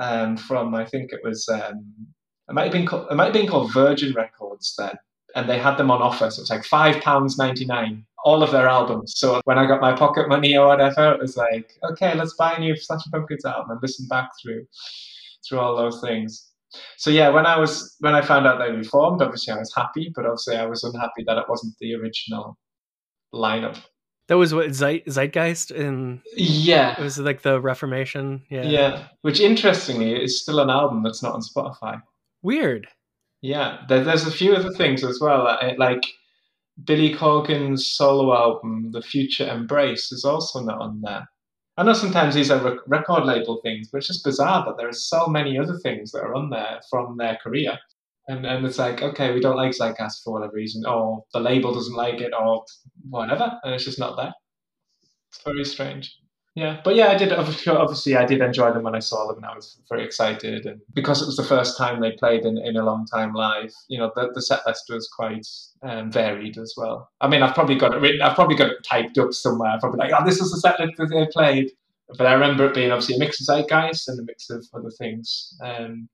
um, 0.00 0.36
from 0.38 0.74
I 0.74 0.86
think 0.86 1.12
it 1.12 1.20
was 1.24 1.48
um, 1.48 2.08
it 2.48 2.52
might 2.54 2.64
have 2.64 2.72
been 2.72 2.86
called, 2.86 3.06
it 3.10 3.14
might 3.14 3.24
have 3.26 3.32
been 3.34 3.48
called 3.48 3.72
Virgin 3.72 4.12
Records 4.14 4.74
then. 4.78 4.94
and 5.34 5.48
they 5.48 5.58
had 5.58 5.76
them 5.76 5.90
on 5.90 6.00
offer. 6.02 6.30
So 6.30 6.40
it's 6.40 6.50
like 6.50 6.64
five 6.64 7.02
pounds 7.02 7.36
ninety 7.38 7.64
nine, 7.66 8.04
all 8.24 8.42
of 8.42 8.50
their 8.52 8.68
albums. 8.68 9.14
So 9.16 9.40
when 9.44 9.58
I 9.58 9.66
got 9.66 9.80
my 9.80 9.92
pocket 9.94 10.28
money 10.28 10.56
or 10.56 10.66
whatever, 10.68 11.12
it 11.12 11.20
was 11.20 11.36
like, 11.36 11.72
okay, 11.90 12.14
let's 12.14 12.34
buy 12.34 12.54
a 12.54 12.60
new 12.60 12.74
Smashing 12.76 13.10
Pumpkins 13.12 13.44
album 13.44 13.70
and 13.72 13.78
listen 13.82 14.06
back 14.08 14.30
through 14.42 14.64
through 15.46 15.58
all 15.60 15.76
those 15.76 16.00
things. 16.00 16.50
So 16.96 17.10
yeah, 17.10 17.28
when 17.30 17.46
I 17.46 17.58
was 17.58 17.96
when 18.00 18.14
I 18.14 18.22
found 18.22 18.46
out 18.46 18.58
they 18.58 18.70
reformed, 18.70 19.20
obviously 19.22 19.52
I 19.52 19.58
was 19.58 19.72
happy, 19.74 20.10
but 20.14 20.24
obviously 20.26 20.56
I 20.56 20.66
was 20.66 20.82
unhappy 20.84 21.24
that 21.26 21.38
it 21.38 21.48
wasn't 21.48 21.74
the 21.80 21.94
original 21.94 22.56
lineup. 23.34 23.78
That 24.28 24.38
was 24.38 24.52
what 24.52 24.74
Zeit- 24.74 25.06
Zeitgeist 25.06 25.70
and 25.70 26.20
Yeah, 26.34 26.98
it 26.98 27.02
was 27.02 27.16
like 27.18 27.42
the 27.42 27.60
Reformation. 27.60 28.42
Yeah. 28.50 28.62
yeah. 28.64 29.04
Which 29.22 29.38
interestingly 29.40 30.20
is 30.20 30.40
still 30.42 30.58
an 30.58 30.68
album 30.70 31.02
that's 31.04 31.22
not 31.22 31.34
on 31.34 31.42
Spotify. 31.42 32.02
Weird. 32.46 32.86
Yeah, 33.42 33.78
there, 33.88 34.04
there's 34.04 34.24
a 34.24 34.30
few 34.30 34.54
other 34.54 34.70
things 34.70 35.02
as 35.02 35.18
well, 35.20 35.48
uh, 35.48 35.72
like 35.78 36.06
Billy 36.84 37.12
Corgan's 37.12 37.84
solo 37.84 38.32
album, 38.32 38.92
The 38.92 39.02
Future 39.02 39.48
Embrace, 39.48 40.12
is 40.12 40.24
also 40.24 40.60
not 40.60 40.80
on 40.80 41.00
there. 41.00 41.28
I 41.76 41.82
know 41.82 41.92
sometimes 41.92 42.36
these 42.36 42.52
are 42.52 42.62
rec- 42.62 42.86
record 42.86 43.24
label 43.24 43.60
things, 43.64 43.88
but 43.88 43.98
it's 43.98 44.06
just 44.06 44.22
bizarre 44.22 44.64
that 44.64 44.76
there 44.76 44.88
are 44.88 44.92
so 44.92 45.26
many 45.26 45.58
other 45.58 45.76
things 45.78 46.12
that 46.12 46.22
are 46.22 46.36
on 46.36 46.50
there 46.50 46.78
from 46.88 47.16
their 47.16 47.36
career. 47.42 47.76
And, 48.28 48.46
and 48.46 48.64
it's 48.64 48.78
like, 48.78 49.02
okay, 49.02 49.34
we 49.34 49.40
don't 49.40 49.56
like 49.56 49.72
Zeitgeist 49.72 50.22
for 50.22 50.34
whatever 50.34 50.54
reason, 50.54 50.86
or 50.86 51.24
the 51.32 51.40
label 51.40 51.74
doesn't 51.74 51.96
like 51.96 52.20
it, 52.20 52.32
or 52.32 52.64
whatever, 53.10 53.58
and 53.64 53.74
it's 53.74 53.86
just 53.86 53.98
not 53.98 54.16
there. 54.16 54.32
It's 55.32 55.42
very 55.42 55.64
strange. 55.64 56.16
Yeah, 56.56 56.80
but 56.82 56.94
yeah, 56.96 57.08
I 57.08 57.16
did. 57.18 57.34
Obviously, 57.34 58.16
I 58.16 58.24
did 58.24 58.40
enjoy 58.40 58.72
them 58.72 58.82
when 58.82 58.94
I 58.94 58.98
saw 58.98 59.26
them, 59.26 59.36
and 59.36 59.44
I 59.44 59.54
was 59.54 59.78
very 59.90 60.02
excited. 60.02 60.64
And 60.64 60.80
because 60.94 61.20
it 61.20 61.26
was 61.26 61.36
the 61.36 61.44
first 61.44 61.76
time 61.76 62.00
they 62.00 62.12
played 62.12 62.46
in, 62.46 62.56
in 62.56 62.78
a 62.78 62.82
long 62.82 63.04
time 63.04 63.34
live, 63.34 63.74
you 63.88 63.98
know, 63.98 64.10
the, 64.16 64.30
the 64.32 64.40
set 64.40 64.66
list 64.66 64.84
was 64.88 65.06
quite 65.06 65.46
um, 65.82 66.10
varied 66.10 66.56
as 66.56 66.72
well. 66.74 67.10
I 67.20 67.28
mean, 67.28 67.42
I've 67.42 67.54
probably 67.54 67.74
got 67.74 67.92
it 67.92 68.00
written, 68.00 68.22
I've 68.22 68.34
probably 68.34 68.56
got 68.56 68.70
it 68.70 68.82
typed 68.82 69.18
up 69.18 69.34
somewhere. 69.34 69.68
I'm 69.68 69.80
probably 69.80 69.98
like, 69.98 70.12
oh, 70.18 70.24
this 70.24 70.40
is 70.40 70.50
the 70.50 70.56
set 70.56 70.80
list 70.80 70.94
that 70.96 71.08
they 71.08 71.26
played. 71.30 71.72
But 72.16 72.26
I 72.26 72.32
remember 72.32 72.64
it 72.64 72.74
being 72.74 72.90
obviously 72.90 73.16
a 73.16 73.18
mix 73.18 73.38
of 73.38 73.54
Zeitgeist 73.54 74.08
and 74.08 74.18
a 74.18 74.22
mix 74.22 74.48
of 74.48 74.64
other 74.72 74.90
things 74.90 75.58
um, 75.62 76.08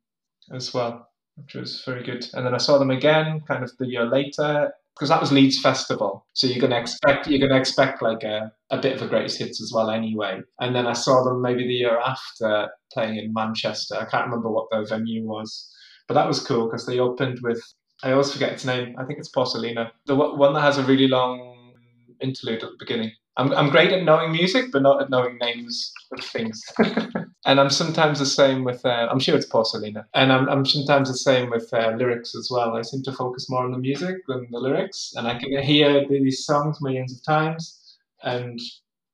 as 0.53 0.75
well, 0.75 1.09
which 1.37 1.55
was 1.55 1.85
very 1.85 2.03
good. 2.03 2.27
And 2.35 2.45
then 2.45 2.55
I 2.55 2.59
saw 2.59 2.79
them 2.79 2.91
again, 2.91 3.43
kind 3.47 3.63
of 3.63 3.71
the 3.79 3.87
year 3.87 4.07
later, 4.07 4.73
because 4.95 5.09
that 5.09 5.21
was 5.21 5.33
Leeds 5.33 5.61
Festival. 5.61 6.27
So 6.35 6.47
you're 6.47 6.61
gonna 6.61 6.81
expect 6.81 7.27
you're 7.27 7.47
gonna 7.47 7.59
expect 7.59 8.03
like 8.03 8.23
a, 8.23 8.53
a 8.71 8.79
bit 8.79 8.95
of 8.95 9.03
a 9.03 9.09
greatest 9.09 9.39
hits 9.39 9.63
as 9.63 9.73
well 9.75 9.91
anyway. 9.91 10.41
And 10.61 10.75
then 10.75 10.87
I 10.87 10.93
saw 10.93 11.25
them 11.25 11.41
maybe 11.41 11.65
the 11.65 11.75
year 11.75 11.99
after 11.99 12.71
playing 12.93 13.17
in 13.17 13.33
Manchester. 13.33 13.97
I 13.97 14.05
can't 14.05 14.27
remember 14.27 14.51
what 14.51 14.69
the 14.71 14.85
venue 14.85 15.25
was, 15.25 15.71
but 16.09 16.15
that 16.15 16.29
was 16.29 16.45
cool 16.45 16.67
because 16.67 16.87
they 16.87 16.99
opened 16.99 17.41
with 17.43 17.63
I 18.03 18.13
always 18.13 18.33
forget 18.33 18.53
its 18.53 18.65
name. 18.65 18.97
I 18.99 19.05
think 19.05 19.19
it's 19.19 19.31
Porcelina, 19.31 19.91
the 20.07 20.17
one 20.17 20.55
that 20.55 20.61
has 20.61 20.79
a 20.79 20.85
really 20.85 21.07
long 21.07 21.73
interlude 22.21 22.63
at 22.63 22.71
the 22.71 22.77
beginning. 22.79 23.13
I'm, 23.37 23.53
I'm 23.53 23.71
great 23.71 23.93
at 23.93 24.05
knowing 24.05 24.33
music, 24.33 24.67
but 24.73 24.83
not 24.83 25.01
at 25.01 25.09
knowing 25.09 25.39
names 25.41 25.93
of 26.13 26.25
things. 26.25 26.61
and 27.45 27.59
I'm 27.59 27.71
sometimes 27.71 28.21
the 28.21 28.27
same 28.27 28.63
with, 28.63 28.85
uh, 28.87 29.09
I'm 29.11 29.19
sure 29.19 29.35
it's 29.35 29.49
Porcelina. 29.49 30.05
And 30.15 30.33
I'm, 30.33 30.49
I'm 30.49 30.65
sometimes 30.65 31.09
the 31.11 31.17
same 31.17 31.51
with 31.51 31.73
uh, 31.73 31.93
lyrics 31.97 32.37
as 32.37 32.49
well. 32.51 32.77
I 32.77 32.83
seem 32.83 33.03
to 33.03 33.13
focus 33.13 33.51
more 33.51 33.65
on 33.65 33.73
the 33.73 33.79
music 33.79 34.19
than 34.29 34.47
the 34.51 34.61
lyrics. 34.61 35.13
And 35.17 35.27
I 35.27 35.39
can 35.39 35.61
hear 35.63 36.07
these 36.09 36.45
songs 36.45 36.81
millions 36.81 37.13
of 37.13 37.25
times. 37.25 37.97
And 38.23 38.61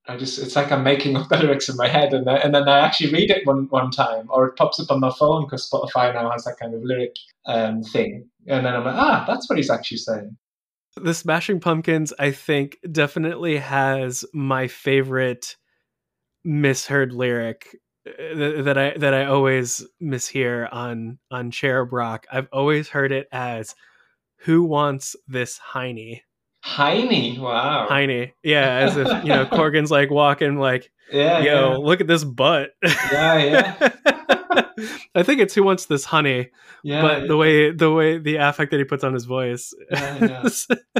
I 0.06 0.18
just, 0.18 0.38
it's 0.38 0.56
like 0.56 0.70
I'm 0.70 0.85
making 0.85 1.16
up 1.16 1.28
the 1.30 1.38
lyrics 1.38 1.70
in 1.70 1.76
my 1.76 1.88
head. 1.88 2.12
And, 2.12 2.28
and 2.28 2.54
then 2.54 2.68
I 2.68 2.80
actually 2.80 3.12
read 3.12 3.30
it 3.30 3.47
one, 3.47 3.66
one 3.70 3.90
time, 3.90 4.26
or 4.28 4.49
it 4.49 4.56
pops 4.56 4.78
up 4.78 4.90
on 4.90 5.00
my 5.00 5.12
phone 5.18 5.44
because 5.47 5.68
Spotify 5.68 6.12
now 6.12 6.30
has 6.30 6.44
that 6.44 6.58
kind 6.61 6.75
of 6.75 6.82
lyric 6.82 7.16
um, 7.47 7.82
thing. 7.82 8.28
And 8.47 8.66
then 8.66 8.75
I'm 8.75 8.85
like, 8.85 8.94
ah, 8.94 9.25
that's 9.26 9.49
what 9.49 9.56
he's 9.56 9.70
actually 9.70 9.99
saying. 9.99 10.37
The 10.97 11.14
Smashing 11.14 11.61
Pumpkins, 11.61 12.12
I 12.18 12.32
think, 12.32 12.76
definitely 12.90 13.56
has 13.56 14.25
my 14.35 14.68
favorite 14.68 15.56
misheard 16.44 17.12
lyric 17.12 17.76
uh, 18.07 18.62
that 18.62 18.78
I 18.78 18.99
that 18.99 19.14
I 19.14 19.25
always 19.26 19.87
mishear 20.02 20.69
on 20.73 21.19
on 21.31 21.50
Cherub 21.50 21.93
Rock. 21.93 22.26
I've 22.31 22.49
always 22.52 22.88
heard 22.88 23.12
it 23.12 23.28
as 23.33 23.75
"Who 24.38 24.62
wants 24.64 25.17
this 25.26 25.58
Heine?" 25.58 26.21
Heine, 26.65 27.41
wow. 27.41 27.87
Heine, 27.89 28.32
yeah, 28.43 28.78
as 28.78 28.97
if 28.97 29.06
you 29.25 29.30
know 29.30 29.47
Corgan's 29.50 29.91
like 29.91 30.11
walking 30.11 30.58
like, 30.58 30.91
Yeah, 31.13 31.39
"Yo, 31.41 31.71
yeah. 31.71 31.76
look 31.76 32.00
at 32.00 32.06
this 32.06 32.25
butt." 32.25 32.71
Yeah, 32.82 33.37
yeah. 33.39 33.89
I 35.15 35.23
think 35.23 35.41
it's 35.41 35.54
"Who 35.54 35.63
wants 35.63 35.87
this 35.87 36.04
honey?" 36.04 36.50
Yeah, 36.82 37.02
but 37.02 37.28
the 37.28 37.37
way 37.37 37.73
the 37.73 37.93
way 37.93 38.19
the 38.19 38.37
affect 38.37 38.71
that 38.71 38.78
he 38.78 38.84
puts 38.84 39.04
on 39.04 39.13
his 39.13 39.25
voice 39.25 39.75
Yeah, 39.91 40.49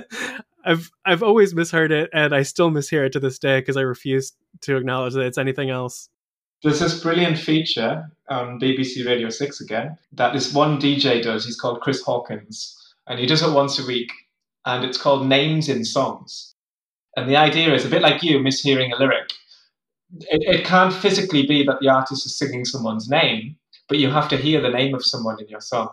i've 0.65 0.91
i've 1.05 1.23
always 1.23 1.55
misheard 1.55 1.93
it 1.93 2.11
and 2.13 2.35
i 2.35 2.43
still 2.43 2.71
mishear 2.71 3.07
it 3.07 3.13
to 3.13 3.21
this 3.21 3.39
day 3.39 3.61
because 3.61 3.77
i 3.77 3.81
refuse 3.81 4.33
to 4.63 4.77
acknowledge 4.77 5.15
that 5.15 5.23
it's 5.25 5.39
anything 5.39 5.71
else 5.71 6.09
There's 6.62 6.81
this 6.81 7.01
brilliant 7.01 7.38
feature 7.38 8.11
um, 8.29 8.49
on 8.49 8.61
BBC 8.61 9.07
Radio 9.07 9.29
6 9.29 9.61
again 9.61 9.97
that 10.12 10.33
this 10.33 10.53
one 10.53 10.81
DJ 10.81 11.23
does. 11.23 11.44
He's 11.44 11.59
called 11.59 11.81
Chris 11.81 12.03
Hawkins, 12.03 12.77
and 13.07 13.18
he 13.21 13.27
does 13.27 13.42
it 13.42 13.53
once 13.53 13.79
a 13.79 13.87
week, 13.87 14.11
and 14.66 14.85
it's 14.85 14.99
called 14.99 15.27
Names 15.27 15.68
in 15.68 15.85
Songs. 15.85 16.55
And 17.16 17.29
the 17.29 17.37
idea 17.37 17.73
is 17.75 17.85
a 17.85 17.88
bit 17.88 18.03
like 18.03 18.23
you 18.23 18.38
mishearing 18.38 18.92
a 18.92 18.99
lyric. 18.99 19.31
It, 20.31 20.61
it 20.61 20.64
can't 20.64 20.92
physically 20.92 21.47
be 21.47 21.64
that 21.64 21.79
the 21.81 21.88
artist 21.88 22.27
is 22.27 22.37
singing 22.37 22.64
someone's 22.64 23.09
name, 23.09 23.57
but 23.88 23.99
you 23.99 24.11
have 24.11 24.29
to 24.31 24.37
hear 24.37 24.61
the 24.61 24.71
name 24.71 24.94
of 24.94 25.05
someone 25.05 25.40
in 25.40 25.49
your 25.49 25.61
song. 25.61 25.90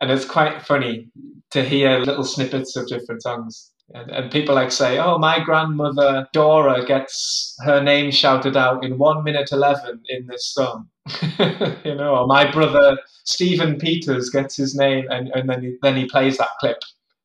And 0.00 0.10
it's 0.10 0.24
quite 0.24 0.62
funny 0.62 1.08
to 1.50 1.64
hear 1.64 1.98
little 1.98 2.24
snippets 2.24 2.76
of 2.76 2.88
different 2.88 3.22
songs. 3.22 3.70
And, 3.94 4.30
people 4.30 4.54
like 4.54 4.70
say, 4.70 4.98
oh, 4.98 5.16
my 5.18 5.42
grandmother 5.42 6.28
Dora 6.34 6.84
gets 6.84 7.56
her 7.64 7.82
name 7.82 8.10
shouted 8.10 8.56
out 8.56 8.84
in 8.84 8.98
one 8.98 9.24
minute 9.24 9.50
11 9.50 10.02
in 10.08 10.26
this 10.26 10.52
song. 10.52 10.88
you 11.84 11.94
know, 11.94 12.16
or 12.16 12.26
my 12.26 12.50
brother 12.50 12.98
Stephen 13.24 13.78
Peters 13.78 14.28
gets 14.28 14.56
his 14.56 14.74
name 14.74 15.06
and, 15.10 15.28
and 15.28 15.48
then, 15.48 15.62
he, 15.62 15.76
then 15.80 15.96
he 15.96 16.04
plays 16.04 16.36
that 16.36 16.50
clip. 16.60 16.78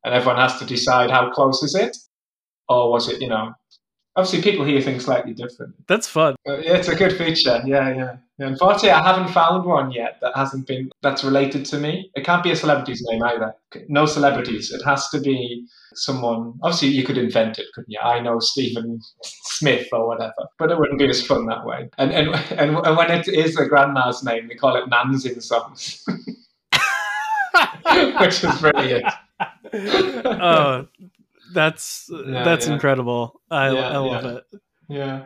And 0.04 0.14
everyone 0.14 0.38
has 0.38 0.58
to 0.58 0.64
decide 0.64 1.10
how 1.10 1.30
close 1.30 1.62
is 1.62 1.74
it? 1.74 1.96
Or 2.68 2.90
was 2.90 3.08
it, 3.08 3.20
you 3.20 3.28
know, 3.28 3.54
obviously 4.16 4.42
people 4.42 4.64
hear 4.64 4.80
things 4.80 5.04
slightly 5.04 5.32
different. 5.34 5.74
that's 5.86 6.08
fun 6.08 6.34
But 6.44 6.64
yeah, 6.64 6.76
it's 6.76 6.88
a 6.88 6.94
good 6.94 7.16
feature. 7.16 7.62
Yeah, 7.64 7.88
yeah. 7.90 8.16
yeah. 8.38 8.46
Unfortunately, 8.46 8.90
I 8.90 9.02
haven't 9.02 9.32
found 9.32 9.64
one 9.64 9.90
yet 9.92 10.18
that 10.20 10.32
hasn't 10.36 10.66
been 10.66 10.90
that's 11.02 11.24
related 11.24 11.64
to 11.66 11.78
me. 11.78 12.10
It 12.14 12.24
can't 12.24 12.42
be 12.42 12.50
a 12.50 12.56
celebrity's 12.56 13.02
name 13.10 13.22
either. 13.22 13.54
No 13.88 14.06
celebrities. 14.06 14.72
It 14.72 14.82
has 14.84 15.08
to 15.10 15.20
be 15.20 15.66
someone. 15.94 16.54
Obviously, 16.62 16.88
you 16.88 17.04
could 17.04 17.18
invent 17.18 17.58
it, 17.58 17.66
couldn't 17.74 17.90
you? 17.90 17.98
I 18.00 18.20
know 18.20 18.38
Stephen 18.40 19.00
Smith 19.22 19.88
or 19.92 20.06
whatever, 20.06 20.34
but 20.58 20.70
it 20.70 20.78
wouldn't 20.78 20.98
be 20.98 21.08
as 21.08 21.24
fun 21.26 21.46
that 21.46 21.64
way. 21.64 21.88
And 21.98 22.12
and 22.12 22.28
and, 22.52 22.76
and 22.76 22.96
when 22.96 23.10
it 23.10 23.28
is 23.28 23.56
a 23.56 23.66
grandma's 23.66 24.22
name, 24.24 24.48
they 24.48 24.54
call 24.54 24.76
it 24.76 24.88
Nans 24.88 25.24
in 25.26 25.40
songs, 25.40 26.04
which 28.20 28.44
is 28.44 28.60
brilliant. 28.60 29.06
oh 29.72 30.86
that's 31.54 32.10
Yeah, 32.10 32.44
that's 32.44 32.66
yeah. 32.66 32.74
incredible 32.74 33.40
i, 33.50 33.70
Yeah, 33.70 33.88
I 33.88 33.96
love 33.98 34.24
it 34.24 34.44
Yeah. 34.88 35.24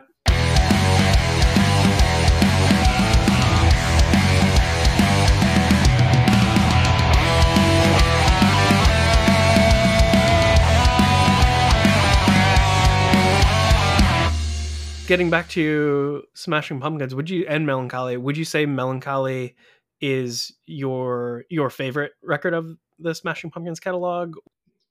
getting 15.07 15.31
back 15.31 15.49
to 15.49 16.21
smashing 16.35 16.79
pumpkins 16.79 17.15
would 17.15 17.27
you 17.29 17.43
and 17.47 17.65
Mellon 17.65 17.89
Collie 17.89 18.15
would 18.17 18.37
you 18.37 18.45
say 18.45 18.67
Mellon 18.67 18.99
Collie 18.99 19.55
is 20.01 20.53
your 20.67 21.45
your 21.49 21.71
favorite 21.71 22.11
record 22.21 22.53
of 22.53 22.77
the 22.99 23.15
smashing 23.15 23.49
pumpkins 23.49 23.79
catalog 23.79 24.35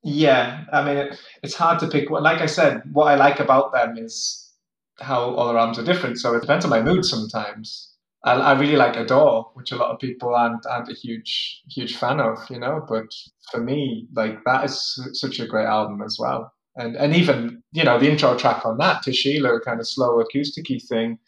Yeah, 0.02 0.64
I 0.72 0.84
mean, 0.84 0.96
it, 0.96 1.20
it's 1.42 1.54
hard 1.54 1.80
to 1.80 1.88
pick. 1.88 2.10
Like 2.10 2.40
I 2.40 2.46
said, 2.46 2.82
what 2.92 3.06
I 3.06 3.16
like 3.16 3.40
about 3.40 3.72
them 3.72 3.98
is 3.98 4.52
how 5.00 5.34
all 5.34 5.48
their 5.48 5.58
albums 5.58 5.78
are 5.78 5.84
different. 5.84 6.18
So 6.18 6.34
it 6.34 6.40
depends 6.40 6.64
on 6.64 6.70
my 6.70 6.82
mood 6.82 7.04
sometimes. 7.04 7.94
I, 8.24 8.32
I 8.32 8.58
really 8.58 8.76
like 8.76 8.96
Adore, 8.96 9.50
which 9.54 9.72
a 9.72 9.76
lot 9.76 9.90
of 9.90 9.98
people 9.98 10.34
aren't 10.34 10.66
aren't 10.66 10.90
a 10.90 10.94
huge 10.94 11.62
huge 11.68 11.96
fan 11.96 12.20
of, 12.20 12.38
you 12.50 12.58
know. 12.58 12.84
But 12.88 13.06
for 13.50 13.60
me, 13.60 14.06
like 14.14 14.44
that 14.44 14.64
is 14.64 14.80
su- 14.82 15.14
such 15.14 15.40
a 15.40 15.46
great 15.46 15.66
album 15.66 16.02
as 16.02 16.16
well. 16.18 16.52
And 16.76 16.96
and 16.96 17.14
even 17.14 17.62
you 17.72 17.84
know 17.84 17.98
the 17.98 18.10
intro 18.10 18.36
track 18.36 18.64
on 18.66 18.78
that 18.78 19.02
to 19.04 19.12
Sheila, 19.12 19.60
kind 19.60 19.80
of 19.80 19.86
slow 19.86 20.22
acousticy 20.22 20.84
thing, 20.88 21.18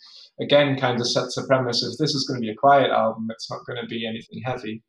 again 0.41 0.79
kind 0.79 1.01
of 1.01 1.07
sets 1.07 1.37
the 1.37 1.47
premise 1.47 1.85
of 1.85 1.97
this 1.99 2.15
is 2.15 2.27
going 2.27 2.41
to 2.41 2.47
be 2.47 2.53
a 2.53 2.57
quiet 2.57 2.91
album. 2.91 3.29
It's 3.31 3.51
not 3.51 3.65
going 3.67 3.81
to 3.81 3.87
be 3.87 4.07
anything 4.07 4.43
heavy. 4.45 4.83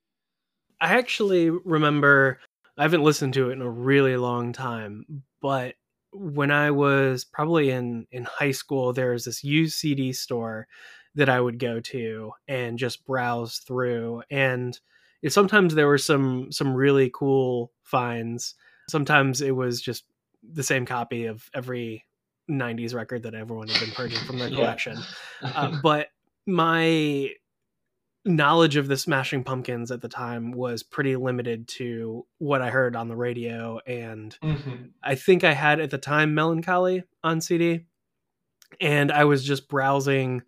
I 0.80 0.94
actually 0.98 1.52
remember 1.52 2.39
I 2.82 2.84
haven't 2.86 3.04
listened 3.04 3.36
to 3.36 3.52
it 3.52 3.54
in 3.54 3.62
a 3.62 3.70
really 3.70 4.17
long 4.17 4.54
time, 4.54 5.06
but 5.39 5.76
when 6.13 6.50
I 6.50 6.72
was 6.72 7.24
probably 7.24 7.70
in 7.70 8.08
in 8.12 8.24
high 8.24 8.54
school, 8.54 8.91
there 8.91 9.12
was 9.12 9.26
this 9.26 9.44
used 9.44 9.78
CD 9.78 10.13
store 10.13 10.67
that 11.13 11.30
I 11.30 11.39
would 11.39 11.60
go 11.60 11.80
to 11.80 12.32
and 12.48 12.80
just 12.80 13.06
browse 13.06 13.58
through, 13.58 14.24
and 14.32 14.80
it, 15.22 15.32
sometimes 15.32 15.76
there 15.76 15.86
were 15.86 16.00
some 16.00 16.52
some 16.52 16.74
really 16.74 17.12
cool 17.13 17.72
finds. 17.84 18.56
Sometimes 18.89 19.41
it 19.41 19.56
was 19.56 19.80
just 19.80 20.06
the 20.41 20.63
same 20.63 20.88
copy 20.88 21.28
of 21.28 21.52
every 21.54 22.04
90s 22.50 22.96
record 22.96 23.22
that 23.22 23.36
everyone 23.36 23.67
had 23.70 23.80
been 23.80 23.91
purging 23.91 24.26
from 24.26 24.39
their 24.39 24.48
Yeah. 24.50 24.56
collection. 24.56 25.04
uh, 25.56 25.70
but 25.84 26.08
my 26.48 27.30
knowledge 28.26 28.76
of 28.76 28.88
the 28.88 28.98
Smashing 28.98 29.44
Pumpkins 29.44 29.90
at 29.92 30.02
the 30.02 30.08
time 30.10 30.52
was 30.52 30.84
pretty 30.84 31.16
limited 31.16 31.68
to 31.70 32.26
what 32.38 32.62
I 32.62 32.70
heard 32.70 32.96
on 32.96 33.08
the 33.08 33.16
radio. 33.16 33.80
And 33.88 34.38
Mhm. 34.44 34.92
I 35.02 35.16
think 35.16 35.44
I 35.44 35.54
had 35.54 35.80
at 35.80 35.90
the 35.90 35.98
time 35.98 36.36
Mellon 36.36 36.62
Collie 36.62 37.04
on 37.24 37.42
CD. 37.42 37.86
And 38.80 39.12
I 39.12 39.24
was 39.26 39.44
just 39.44 39.68
browsing 39.68 40.44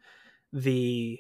the 0.52 1.20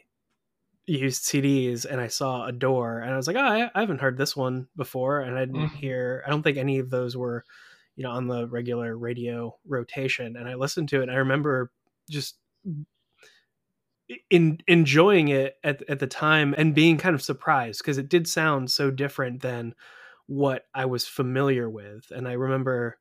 used 0.86 1.24
CDs 1.24 1.86
and 1.86 2.00
I 2.00 2.08
saw 2.08 2.46
Adore 2.46 3.00
and 3.00 3.12
I 3.12 3.18
was 3.18 3.26
like, 3.26 3.36
oh, 3.38 3.39
I, 3.39 3.72
I 3.74 3.80
haven't 3.80 4.02
heard 4.02 4.18
this 4.18 4.36
one 4.36 4.68
before. 4.76 5.22
And 5.22 5.38
I 5.38 5.46
didn't 5.46 5.70
Mhm. 5.70 5.76
hear, 5.76 6.24
I 6.26 6.30
don't 6.30 6.44
think 6.44 6.58
any 6.58 6.78
of 6.80 6.89
those 6.89 7.16
were, 7.18 7.46
you 7.96 8.04
know, 8.04 8.12
on 8.12 8.28
the 8.28 8.48
regular 8.48 8.96
radio 8.98 9.58
rotation. 9.66 10.36
And 10.36 10.48
I 10.48 10.56
listened 10.56 10.89
to 10.89 11.00
it 11.00 11.04
and 11.04 11.12
I 11.12 11.16
remember 11.16 11.72
just 12.10 12.38
in 14.30 14.60
enjoying 14.67 15.28
it 15.30 15.58
at, 15.63 15.88
at 15.89 15.99
the 15.99 16.08
time 16.08 16.54
and 16.58 16.76
being 16.76 16.97
kind 16.97 17.15
of 17.15 17.21
surprised 17.21 17.80
because 17.80 17.97
it 17.97 18.10
did 18.10 18.28
sound 18.28 18.71
so 18.71 18.91
different 18.91 19.41
than 19.41 19.76
what 20.28 20.65
I 20.73 20.86
was 20.86 21.08
familiar 21.08 21.69
with. 21.69 22.12
And 22.12 22.28
I 22.28 22.34
remember 22.34 22.97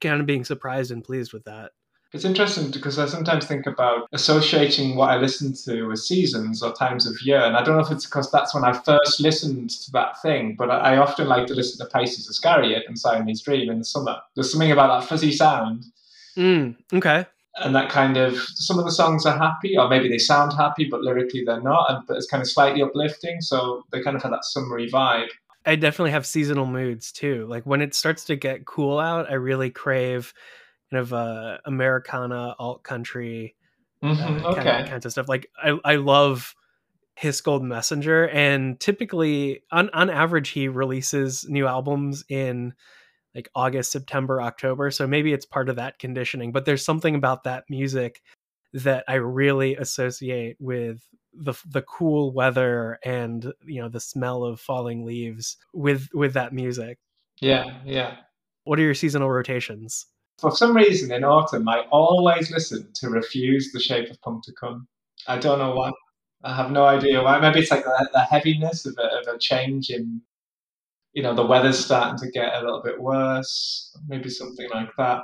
kind 0.00 0.20
of 0.20 0.26
being 0.26 0.44
surprised 0.44 0.90
and 0.90 1.04
pleased 1.04 1.32
with 1.32 1.44
that. 1.44 1.72
It's 2.12 2.24
interesting 2.24 2.70
because 2.70 2.98
I 2.98 3.06
sometimes 3.06 3.46
think 3.46 3.66
about 3.66 4.08
associating 4.12 4.96
what 4.96 5.10
I 5.10 5.16
listen 5.16 5.52
to 5.64 5.88
with 5.88 5.98
seasons 5.98 6.62
or 6.62 6.72
times 6.72 7.06
of 7.06 7.20
year. 7.20 7.40
And 7.40 7.56
I 7.56 7.62
don't 7.62 7.76
know 7.76 7.82
if 7.84 7.90
it's 7.90 8.06
because 8.06 8.30
that's 8.30 8.54
when 8.54 8.64
I 8.64 8.72
first 8.72 9.20
listened 9.20 9.70
to 9.70 9.90
that 9.92 10.22
thing, 10.22 10.54
but 10.56 10.70
I 10.70 10.96
often 10.96 11.28
like 11.28 11.46
to 11.48 11.54
listen 11.54 11.84
to 11.84 11.92
Pisces 11.92 12.28
Iscariot 12.28 12.84
and 12.86 12.98
Siamese 12.98 13.42
Dream 13.42 13.70
in 13.70 13.80
the 13.80 13.84
summer. 13.84 14.18
There's 14.34 14.50
something 14.50 14.72
about 14.72 15.00
that 15.00 15.08
fuzzy 15.08 15.32
sound 15.32 15.84
Mm, 16.36 16.76
okay. 16.92 17.26
And 17.62 17.74
that 17.74 17.88
kind 17.90 18.16
of 18.16 18.36
some 18.38 18.78
of 18.78 18.84
the 18.84 18.92
songs 18.92 19.24
are 19.24 19.36
happy 19.36 19.76
or 19.78 19.88
maybe 19.88 20.08
they 20.08 20.18
sound 20.18 20.52
happy 20.52 20.86
but 20.90 21.00
lyrically 21.00 21.42
they're 21.44 21.62
not 21.62 22.02
but 22.06 22.16
it's 22.16 22.26
kind 22.26 22.42
of 22.42 22.50
slightly 22.50 22.82
uplifting 22.82 23.40
so 23.40 23.82
they 23.92 24.02
kind 24.02 24.16
of 24.16 24.22
have 24.22 24.32
that 24.32 24.44
summery 24.44 24.90
vibe 24.90 25.28
I 25.64 25.74
definitely 25.76 26.12
have 26.12 26.26
seasonal 26.26 26.66
moods 26.66 27.10
too. 27.10 27.46
Like 27.48 27.64
when 27.64 27.82
it 27.82 27.94
starts 27.94 28.24
to 28.26 28.36
get 28.36 28.66
cool 28.66 28.98
out, 28.98 29.28
I 29.30 29.34
really 29.34 29.70
crave 29.70 30.32
kind 30.90 31.00
of 31.00 31.12
uh, 31.12 31.58
Americana, 31.64 32.54
alt 32.58 32.84
country, 32.84 33.56
uh, 34.02 34.06
Mhm, 34.08 34.50
kind, 34.52 34.68
okay 34.68 34.80
of, 34.80 34.86
kinds 34.86 35.06
of 35.06 35.12
stuff. 35.12 35.28
Like 35.28 35.50
I, 35.62 35.78
I 35.84 35.96
love 35.96 36.54
Hiss 37.16 37.40
Golden 37.40 37.68
Messenger, 37.68 38.28
and 38.28 38.78
typically 38.80 39.62
on 39.72 39.90
on 39.90 40.10
average 40.10 40.50
he 40.50 40.68
releases 40.68 41.48
new 41.48 41.66
albums 41.66 42.24
in 42.28 42.74
like 43.36 43.48
August, 43.54 43.92
September, 43.92 44.42
October. 44.42 44.90
So 44.90 45.06
maybe 45.06 45.32
it's 45.32 45.44
part 45.44 45.68
of 45.68 45.76
that 45.76 45.98
conditioning. 46.00 46.50
But 46.50 46.64
there's 46.64 46.84
something 46.84 47.14
about 47.14 47.44
that 47.44 47.64
music 47.68 48.22
that 48.72 49.04
I 49.06 49.14
really 49.14 49.76
associate 49.76 50.56
with 50.58 51.00
the 51.38 51.54
the 51.70 51.82
cool 51.82 52.32
weather 52.32 52.98
and 53.04 53.52
you 53.64 53.80
know 53.80 53.88
the 53.88 54.00
smell 54.00 54.42
of 54.42 54.58
falling 54.58 55.04
leaves 55.04 55.56
with 55.74 56.08
with 56.14 56.32
that 56.32 56.52
music. 56.52 56.98
yeah 57.40 57.78
yeah 57.84 58.16
What 58.64 58.78
are 58.78 58.82
your 58.82 58.94
seasonal 58.94 59.30
rotations? 59.30 60.06
for 60.38 60.50
some 60.50 60.76
reason 60.76 61.10
in 61.12 61.24
autumn 61.24 61.66
i 61.68 61.80
always 61.90 62.50
listen 62.50 62.88
to 62.94 63.08
Refused 63.08 63.74
the 63.74 63.80
shape 63.80 64.10
of 64.10 64.20
punk 64.20 64.44
to 64.44 64.52
come 64.52 64.86
i 65.26 65.38
don't 65.38 65.58
know 65.58 65.74
why 65.74 65.90
i 66.44 66.54
have 66.54 66.70
no 66.70 66.84
idea 66.84 67.22
why 67.22 67.38
maybe 67.40 67.60
it's 67.60 67.70
like 67.70 67.84
the, 67.84 68.08
the 68.12 68.20
heaviness 68.20 68.84
of 68.84 68.94
a, 68.98 69.18
of 69.18 69.34
a 69.34 69.38
change 69.38 69.88
in 69.88 70.20
you 71.16 71.22
know 71.22 71.34
the 71.34 71.44
weather's 71.44 71.82
starting 71.82 72.18
to 72.18 72.30
get 72.30 72.54
a 72.54 72.60
little 72.60 72.82
bit 72.84 73.00
worse 73.00 73.90
maybe 74.06 74.28
something 74.28 74.68
like 74.72 74.90
that. 74.98 75.22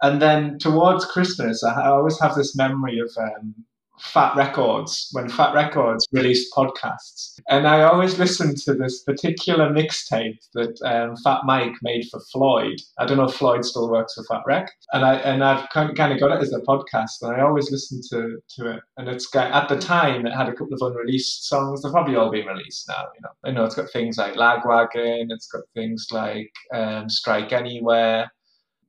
And 0.00 0.22
then 0.22 0.58
towards 0.58 1.04
christmas 1.04 1.62
i, 1.64 1.88
always 1.88 2.18
have 2.20 2.34
this 2.36 2.56
memory 2.56 2.98
of 3.00 3.10
um, 3.18 3.54
Fat 4.02 4.34
Wreck 4.36 4.54
Chords 4.54 5.08
when 5.12 5.28
Fat 5.28 5.54
Wreck 5.54 5.72
Chords 5.72 6.06
released 6.12 6.52
podcasts. 6.52 7.38
And 7.48 7.66
i 7.66 7.82
always 7.82 8.18
listened 8.18 8.56
to 8.58 8.74
this 8.74 9.02
particular 9.04 9.70
mixtape 9.70 10.38
that 10.54 10.80
um, 10.84 11.16
fat 11.22 11.42
mike 11.44 11.74
made 11.82 12.08
for 12.10 12.20
floyd. 12.32 12.80
I 12.98 13.06
don't 13.06 13.16
know 13.16 13.24
if 13.24 13.34
floyd 13.34 13.64
still 13.64 13.88
works 13.88 14.14
for 14.14 14.24
Fat 14.24 14.42
Wreck. 14.44 14.70
And 14.92 15.04
i 15.04 15.14
and 15.14 15.44
i've 15.44 15.68
kind 15.70 15.90
of, 15.90 15.96
got 15.96 16.10
it 16.10 16.42
as 16.42 16.52
a 16.52 16.60
podcast 16.60 17.22
and 17.22 17.32
i 17.32 17.40
always 17.40 17.70
listen 17.70 18.00
to 18.10 18.38
to 18.56 18.72
it. 18.72 18.82
And 18.96 19.08
it's 19.08 19.26
got 19.26 19.52
at 19.52 19.68
the 19.68 19.78
time 19.78 20.26
it 20.26 20.34
had 20.34 20.48
a 20.48 20.52
couple 20.52 20.74
of 20.74 20.82
unreleased 20.82 21.48
songs. 21.48 21.82
They've 21.82 21.92
probably 21.92 22.16
all 22.16 22.30
been 22.30 22.46
released 22.46 22.88
now 22.88 23.04
you 23.14 23.20
know. 23.22 23.30
I 23.44 23.52
know 23.52 23.64
it's 23.64 23.76
got 23.76 23.90
things 23.90 24.18
like 24.18 24.34
lagwagon 24.34 25.26
it's 25.30 25.46
got 25.46 25.62
things 25.74 26.08
like 26.10 26.52
um, 26.74 27.08
strike 27.08 27.52
anywhere 27.52 28.30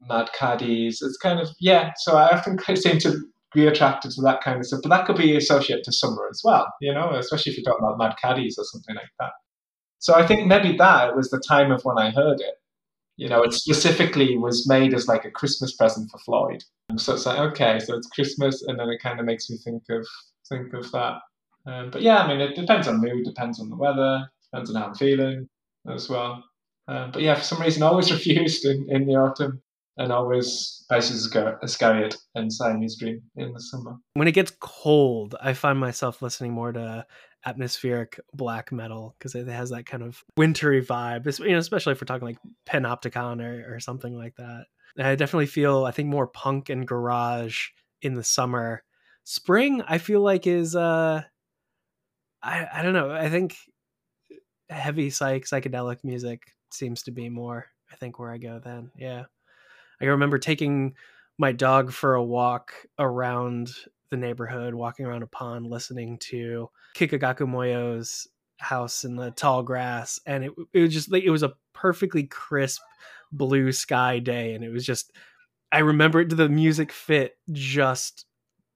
mad 0.09 0.29
caddies. 0.37 1.01
It's 1.01 1.17
kind 1.17 1.39
of 1.39 1.49
yeah 1.59 1.91
so 1.97 2.17
i 2.17 2.29
often 2.35 2.57
seem 2.75 2.97
to 2.99 3.21
be 3.53 3.67
attracted 3.67 4.11
to 4.11 4.21
that 4.21 4.41
kind 4.41 4.59
of 4.59 4.65
stuff 4.65 4.79
but 4.83 4.89
that 4.89 5.05
could 5.05 5.17
be 5.17 5.35
associated 5.35 5.83
to 5.83 5.91
summer 5.91 6.27
as 6.29 6.41
well 6.43 6.71
you 6.81 6.93
know 6.93 7.11
especially 7.11 7.51
if 7.51 7.57
you're 7.57 7.65
talking 7.65 7.85
about 7.85 7.97
mad 7.97 8.15
caddies 8.21 8.57
or 8.57 8.65
something 8.65 8.95
like 8.95 9.11
that 9.19 9.31
so 9.99 10.13
i 10.15 10.25
think 10.25 10.47
maybe 10.47 10.75
that 10.77 11.15
was 11.15 11.29
the 11.29 11.39
time 11.47 11.71
of 11.71 11.83
when 11.83 11.97
i 11.97 12.09
heard 12.09 12.39
it 12.39 12.55
you 13.17 13.29
know, 13.29 13.43
it 13.43 13.53
specifically 13.53 14.37
was 14.37 14.67
made 14.67 14.93
as 14.93 15.07
like 15.07 15.25
a 15.25 15.31
Christmas 15.31 15.75
present 15.75 16.09
for 16.09 16.17
Floyd. 16.19 16.63
So 16.97 17.13
it's 17.13 17.25
like, 17.25 17.39
okay, 17.39 17.79
so 17.79 17.95
it's 17.95 18.07
Christmas, 18.07 18.63
and 18.63 18.79
then 18.79 18.89
it 18.89 19.01
kind 19.01 19.19
of 19.19 19.25
makes 19.25 19.49
me 19.49 19.57
think 19.57 19.83
of 19.89 20.07
think 20.49 20.73
of 20.73 20.91
that. 20.91 21.19
Um, 21.65 21.91
but 21.91 22.01
yeah, 22.01 22.23
I 22.23 22.27
mean, 22.27 22.41
it 22.41 22.55
depends 22.55 22.87
on 22.87 22.99
mood, 22.99 23.23
depends 23.23 23.59
on 23.59 23.69
the 23.69 23.75
weather, 23.75 24.27
depends 24.51 24.69
on 24.69 24.81
how 24.81 24.87
I'm 24.87 24.95
feeling 24.95 25.47
as 25.89 26.09
well. 26.09 26.43
Um, 26.87 27.11
but 27.11 27.21
yeah, 27.21 27.35
for 27.35 27.43
some 27.43 27.61
reason, 27.61 27.83
I 27.83 27.87
always 27.87 28.11
refused 28.11 28.65
in, 28.65 28.87
in 28.89 29.05
the 29.05 29.15
autumn, 29.15 29.61
and 29.97 30.11
always 30.11 30.85
Pisces 30.89 31.33
Iscariot 31.63 32.15
and 32.35 32.51
Siamese 32.51 32.97
Dream 32.97 33.21
in 33.35 33.53
the 33.53 33.61
summer. 33.61 33.97
When 34.13 34.27
it 34.27 34.33
gets 34.33 34.51
cold, 34.59 35.35
I 35.41 35.53
find 35.53 35.79
myself 35.79 36.21
listening 36.21 36.53
more 36.53 36.71
to 36.71 37.05
atmospheric 37.45 38.19
black 38.33 38.71
metal 38.71 39.15
because 39.17 39.35
it 39.35 39.47
has 39.47 39.69
that 39.69 39.85
kind 39.85 40.03
of 40.03 40.23
wintry 40.37 40.83
vibe. 40.83 41.39
You 41.39 41.51
know, 41.51 41.57
especially 41.57 41.91
if 41.91 42.01
we're 42.01 42.05
talking 42.05 42.27
like 42.27 42.39
Panopticon 42.67 43.41
or, 43.41 43.75
or 43.75 43.79
something 43.79 44.15
like 44.15 44.35
that. 44.37 44.65
I 44.97 45.15
definitely 45.15 45.47
feel 45.47 45.85
I 45.85 45.91
think 45.91 46.09
more 46.09 46.27
punk 46.27 46.69
and 46.69 46.87
garage 46.87 47.69
in 48.01 48.13
the 48.13 48.23
summer. 48.23 48.83
Spring, 49.23 49.81
I 49.87 49.97
feel 49.97 50.21
like 50.21 50.45
is 50.45 50.75
uh, 50.75 51.23
I 52.41 52.67
I 52.73 52.81
don't 52.83 52.93
know. 52.93 53.11
I 53.11 53.29
think 53.29 53.55
heavy 54.69 55.09
psych 55.09 55.45
psychedelic 55.45 56.03
music 56.03 56.41
seems 56.71 57.03
to 57.03 57.11
be 57.11 57.29
more. 57.29 57.67
I 57.91 57.95
think 57.95 58.19
where 58.19 58.31
I 58.31 58.37
go 58.37 58.59
then. 58.63 58.91
Yeah, 58.97 59.23
I 60.03 60.07
remember 60.07 60.37
taking 60.37 60.95
my 61.37 61.51
dog 61.51 61.91
for 61.91 62.15
a 62.15 62.23
walk 62.23 62.73
around 62.99 63.73
the 64.11 64.17
neighborhood, 64.17 64.73
walking 64.73 65.05
around 65.05 65.23
a 65.23 65.27
pond, 65.27 65.67
listening 65.67 66.17
to 66.19 66.69
Kikagaku 66.95 67.47
Moyo's 67.47 68.27
house 68.59 69.05
in 69.05 69.15
the 69.15 69.31
tall 69.31 69.63
grass, 69.63 70.19
and 70.25 70.43
it 70.43 70.51
it 70.73 70.81
was 70.81 70.93
just 70.93 71.11
like 71.11 71.23
it 71.23 71.29
was 71.29 71.43
a 71.43 71.53
perfectly 71.73 72.23
crisp 72.23 72.81
blue 73.31 73.71
sky 73.71 74.19
day, 74.19 74.53
and 74.53 74.63
it 74.63 74.69
was 74.69 74.85
just 74.85 75.11
I 75.71 75.79
remember 75.79 76.21
it 76.21 76.35
the 76.35 76.49
music 76.49 76.91
fit 76.91 77.37
just 77.51 78.25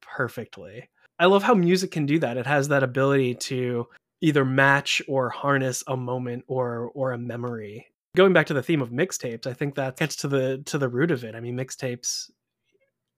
perfectly. 0.01 0.89
I 1.19 1.25
love 1.25 1.43
how 1.43 1.53
music 1.53 1.91
can 1.91 2.05
do 2.05 2.19
that. 2.19 2.37
It 2.37 2.47
has 2.47 2.69
that 2.69 2.83
ability 2.83 3.35
to 3.35 3.87
either 4.21 4.45
match 4.45 5.01
or 5.07 5.29
harness 5.29 5.83
a 5.87 5.97
moment 5.97 6.45
or 6.47 6.91
or 6.95 7.11
a 7.11 7.17
memory. 7.17 7.87
Going 8.17 8.33
back 8.33 8.47
to 8.47 8.55
the 8.55 8.63
theme 8.63 8.81
of 8.81 8.89
mixtapes, 8.89 9.45
I 9.45 9.53
think 9.53 9.75
that 9.75 9.97
gets 9.97 10.15
to 10.17 10.27
the 10.27 10.63
to 10.65 10.79
the 10.79 10.89
root 10.89 11.11
of 11.11 11.23
it. 11.23 11.35
I 11.35 11.39
mean, 11.39 11.55
mixtapes 11.55 12.31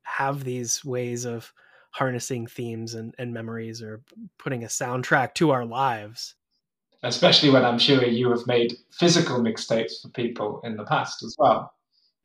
have 0.02 0.44
these 0.44 0.84
ways 0.84 1.24
of 1.24 1.54
harnessing 1.92 2.48
themes 2.48 2.96
and, 2.96 3.16
and 3.18 3.34
memories 3.34 3.82
or 3.82 4.02
putting 4.38 4.66
a 4.66 4.68
soundtrack 4.68 5.36
to 5.36 5.52
our 5.52 5.64
lives. 5.64 6.36
Especially 7.02 7.50
when 7.50 7.64
I'm 7.64 7.80
sure 7.80 8.04
you 8.04 8.30
have 8.30 8.46
made 8.46 8.74
physical 8.92 9.40
mixtapes 9.40 10.02
for 10.02 10.10
people 10.10 10.60
in 10.66 10.76
the 10.76 10.84
past 10.84 11.24
as 11.24 11.34
well. 11.40 11.72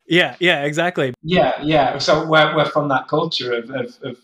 Yeah, 0.09 0.35
yeah, 0.41 0.65
exactly. 0.65 1.15
Yeah, 1.23 1.63
yeah. 1.63 1.99
So 1.99 2.27
we're, 2.27 2.57
we're 2.57 2.65
from 2.65 2.89
that 2.89 3.07
culture 3.07 3.53
of, 3.53 3.71
of, 3.71 3.97
of, 4.03 4.17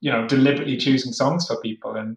you 0.00 0.10
know, 0.10 0.26
deliberately 0.26 0.78
choosing 0.78 1.12
songs 1.12 1.46
for 1.46 1.60
people 1.60 1.94
and 1.94 2.16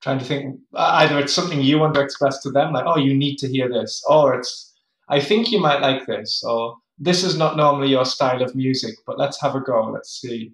trying 0.00 0.18
to 0.18 0.24
think 0.24 0.58
uh, 0.74 0.90
either 1.02 1.20
it's 1.20 1.32
something 1.32 1.60
you 1.60 1.78
want 1.78 1.94
to 1.94 2.00
express 2.00 2.42
to 2.42 2.50
them, 2.50 2.72
like, 2.72 2.84
oh, 2.84 2.98
you 2.98 3.14
need 3.14 3.36
to 3.38 3.46
hear 3.46 3.68
this, 3.68 4.02
or 4.08 4.34
it's, 4.34 4.69
I 5.10 5.20
think 5.20 5.50
you 5.50 5.60
might 5.60 5.80
like 5.80 6.06
this, 6.06 6.42
or 6.46 6.76
this 6.98 7.22
is 7.24 7.36
not 7.36 7.56
normally 7.56 7.88
your 7.88 8.04
style 8.04 8.42
of 8.42 8.54
music, 8.54 8.94
but 9.06 9.18
let's 9.18 9.40
have 9.42 9.54
a 9.54 9.60
go. 9.60 9.90
Let's 9.92 10.20
see. 10.20 10.52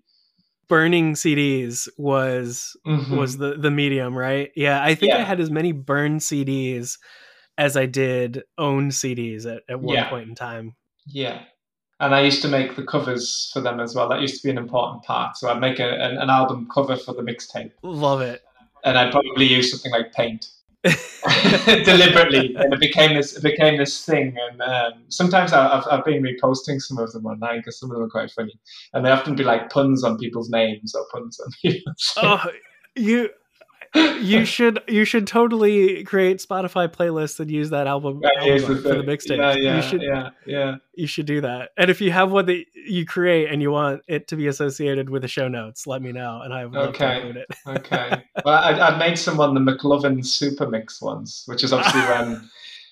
Burning 0.68 1.14
CDs 1.14 1.88
was 1.96 2.76
Mhm. 2.86 3.16
was 3.18 3.36
the 3.36 3.54
the 3.56 3.70
medium, 3.70 4.16
right? 4.18 4.50
Yeah, 4.56 4.82
I 4.82 4.94
think 4.96 5.12
I 5.12 5.22
had 5.22 5.38
as 5.40 5.50
many 5.50 5.70
burned 5.72 6.20
CDs 6.22 6.98
as 7.58 7.76
I 7.76 7.86
did 7.86 8.42
own 8.58 8.90
CDs 8.90 9.46
at, 9.46 9.62
at 9.68 9.80
one 9.80 9.94
Yeah. 9.94 10.10
point 10.10 10.28
in 10.28 10.34
time. 10.34 10.74
Yeah. 11.06 11.42
And 12.00 12.14
I 12.14 12.20
used 12.22 12.42
to 12.42 12.48
make 12.48 12.76
the 12.76 12.82
covers 12.84 13.50
for 13.54 13.60
them 13.62 13.80
as 13.80 13.94
well. 13.94 14.08
That 14.10 14.20
used 14.20 14.42
to 14.42 14.46
be 14.46 14.50
an 14.50 14.58
important 14.58 15.04
part. 15.04 15.36
So 15.38 15.48
I'd 15.48 15.60
make 15.60 15.78
a, 15.78 15.88
an, 15.88 16.18
an 16.18 16.28
album 16.28 16.68
cover 16.72 16.96
for 16.96 17.14
the 17.14 17.22
mixtape. 17.22 17.70
Love 17.82 18.20
it. 18.20 18.42
And 18.84 18.98
I'd 18.98 19.10
probably 19.12 19.46
use 19.46 19.70
something 19.70 19.90
like 19.92 20.12
paint. 20.12 20.48
deliberately, 21.84 22.54
and 22.56 22.72
it 22.72 22.80
became 22.80 23.14
this 23.14 23.36
it 23.36 23.42
became 23.42 23.78
this 23.78 24.04
thing. 24.04 24.36
And 24.50 24.62
um, 24.62 25.04
sometimes 25.08 25.52
I, 25.52 25.74
have 25.74 25.86
I've 25.90 26.04
been 26.04 26.22
reposting 26.22 26.80
some 26.80 26.98
of 26.98 27.12
them 27.12 27.26
online 27.26 27.58
because 27.58 27.78
some 27.78 27.90
of 27.90 27.96
them 27.96 28.04
are 28.04 28.10
quite 28.10 28.30
funny, 28.30 28.58
and 28.92 29.04
they 29.04 29.10
often 29.10 29.34
be 29.34 29.44
like 29.44 29.70
puns 29.70 30.04
on 30.04 30.18
people's 30.18 30.50
names 30.50 30.94
or 30.94 31.06
puns 31.12 31.40
on 31.40 31.50
people's. 31.62 32.12
Oh, 32.16 32.44
you 32.94 33.30
you 33.96 34.44
should 34.44 34.80
you 34.88 35.04
should 35.04 35.26
totally 35.26 36.04
create 36.04 36.38
Spotify 36.38 36.88
playlists 36.88 37.40
and 37.40 37.50
use 37.50 37.70
that 37.70 37.86
album, 37.86 38.22
album 38.24 38.82
for 38.82 38.94
the 38.94 39.02
mixtape. 39.02 39.38
Yeah, 39.38 39.54
yeah, 39.54 39.76
you 39.76 39.82
should, 39.82 40.02
yeah, 40.02 40.30
yeah. 40.44 40.76
You 40.94 41.06
should 41.06 41.26
do 41.26 41.40
that. 41.40 41.70
And 41.76 41.90
if 41.90 42.00
you 42.00 42.10
have 42.12 42.32
one 42.32 42.46
that 42.46 42.64
you 42.74 43.04
create 43.06 43.50
and 43.50 43.60
you 43.60 43.70
want 43.70 44.02
it 44.08 44.28
to 44.28 44.36
be 44.36 44.46
associated 44.46 45.10
with 45.10 45.22
the 45.22 45.28
show 45.28 45.48
notes, 45.48 45.86
let 45.86 46.02
me 46.02 46.12
know, 46.12 46.40
and 46.42 46.52
I 46.52 46.66
would 46.66 46.76
okay. 46.76 47.16
include 47.16 47.36
it. 47.36 47.46
okay. 47.66 48.24
Well, 48.44 48.54
I, 48.54 48.72
I 48.72 48.98
made 48.98 49.18
someone 49.18 49.54
the 49.54 49.60
McLovin 49.60 50.24
Super 50.24 50.68
Mix 50.68 51.00
once, 51.02 51.44
which 51.46 51.64
is 51.64 51.72
obviously 51.72 52.00
when 52.08 52.50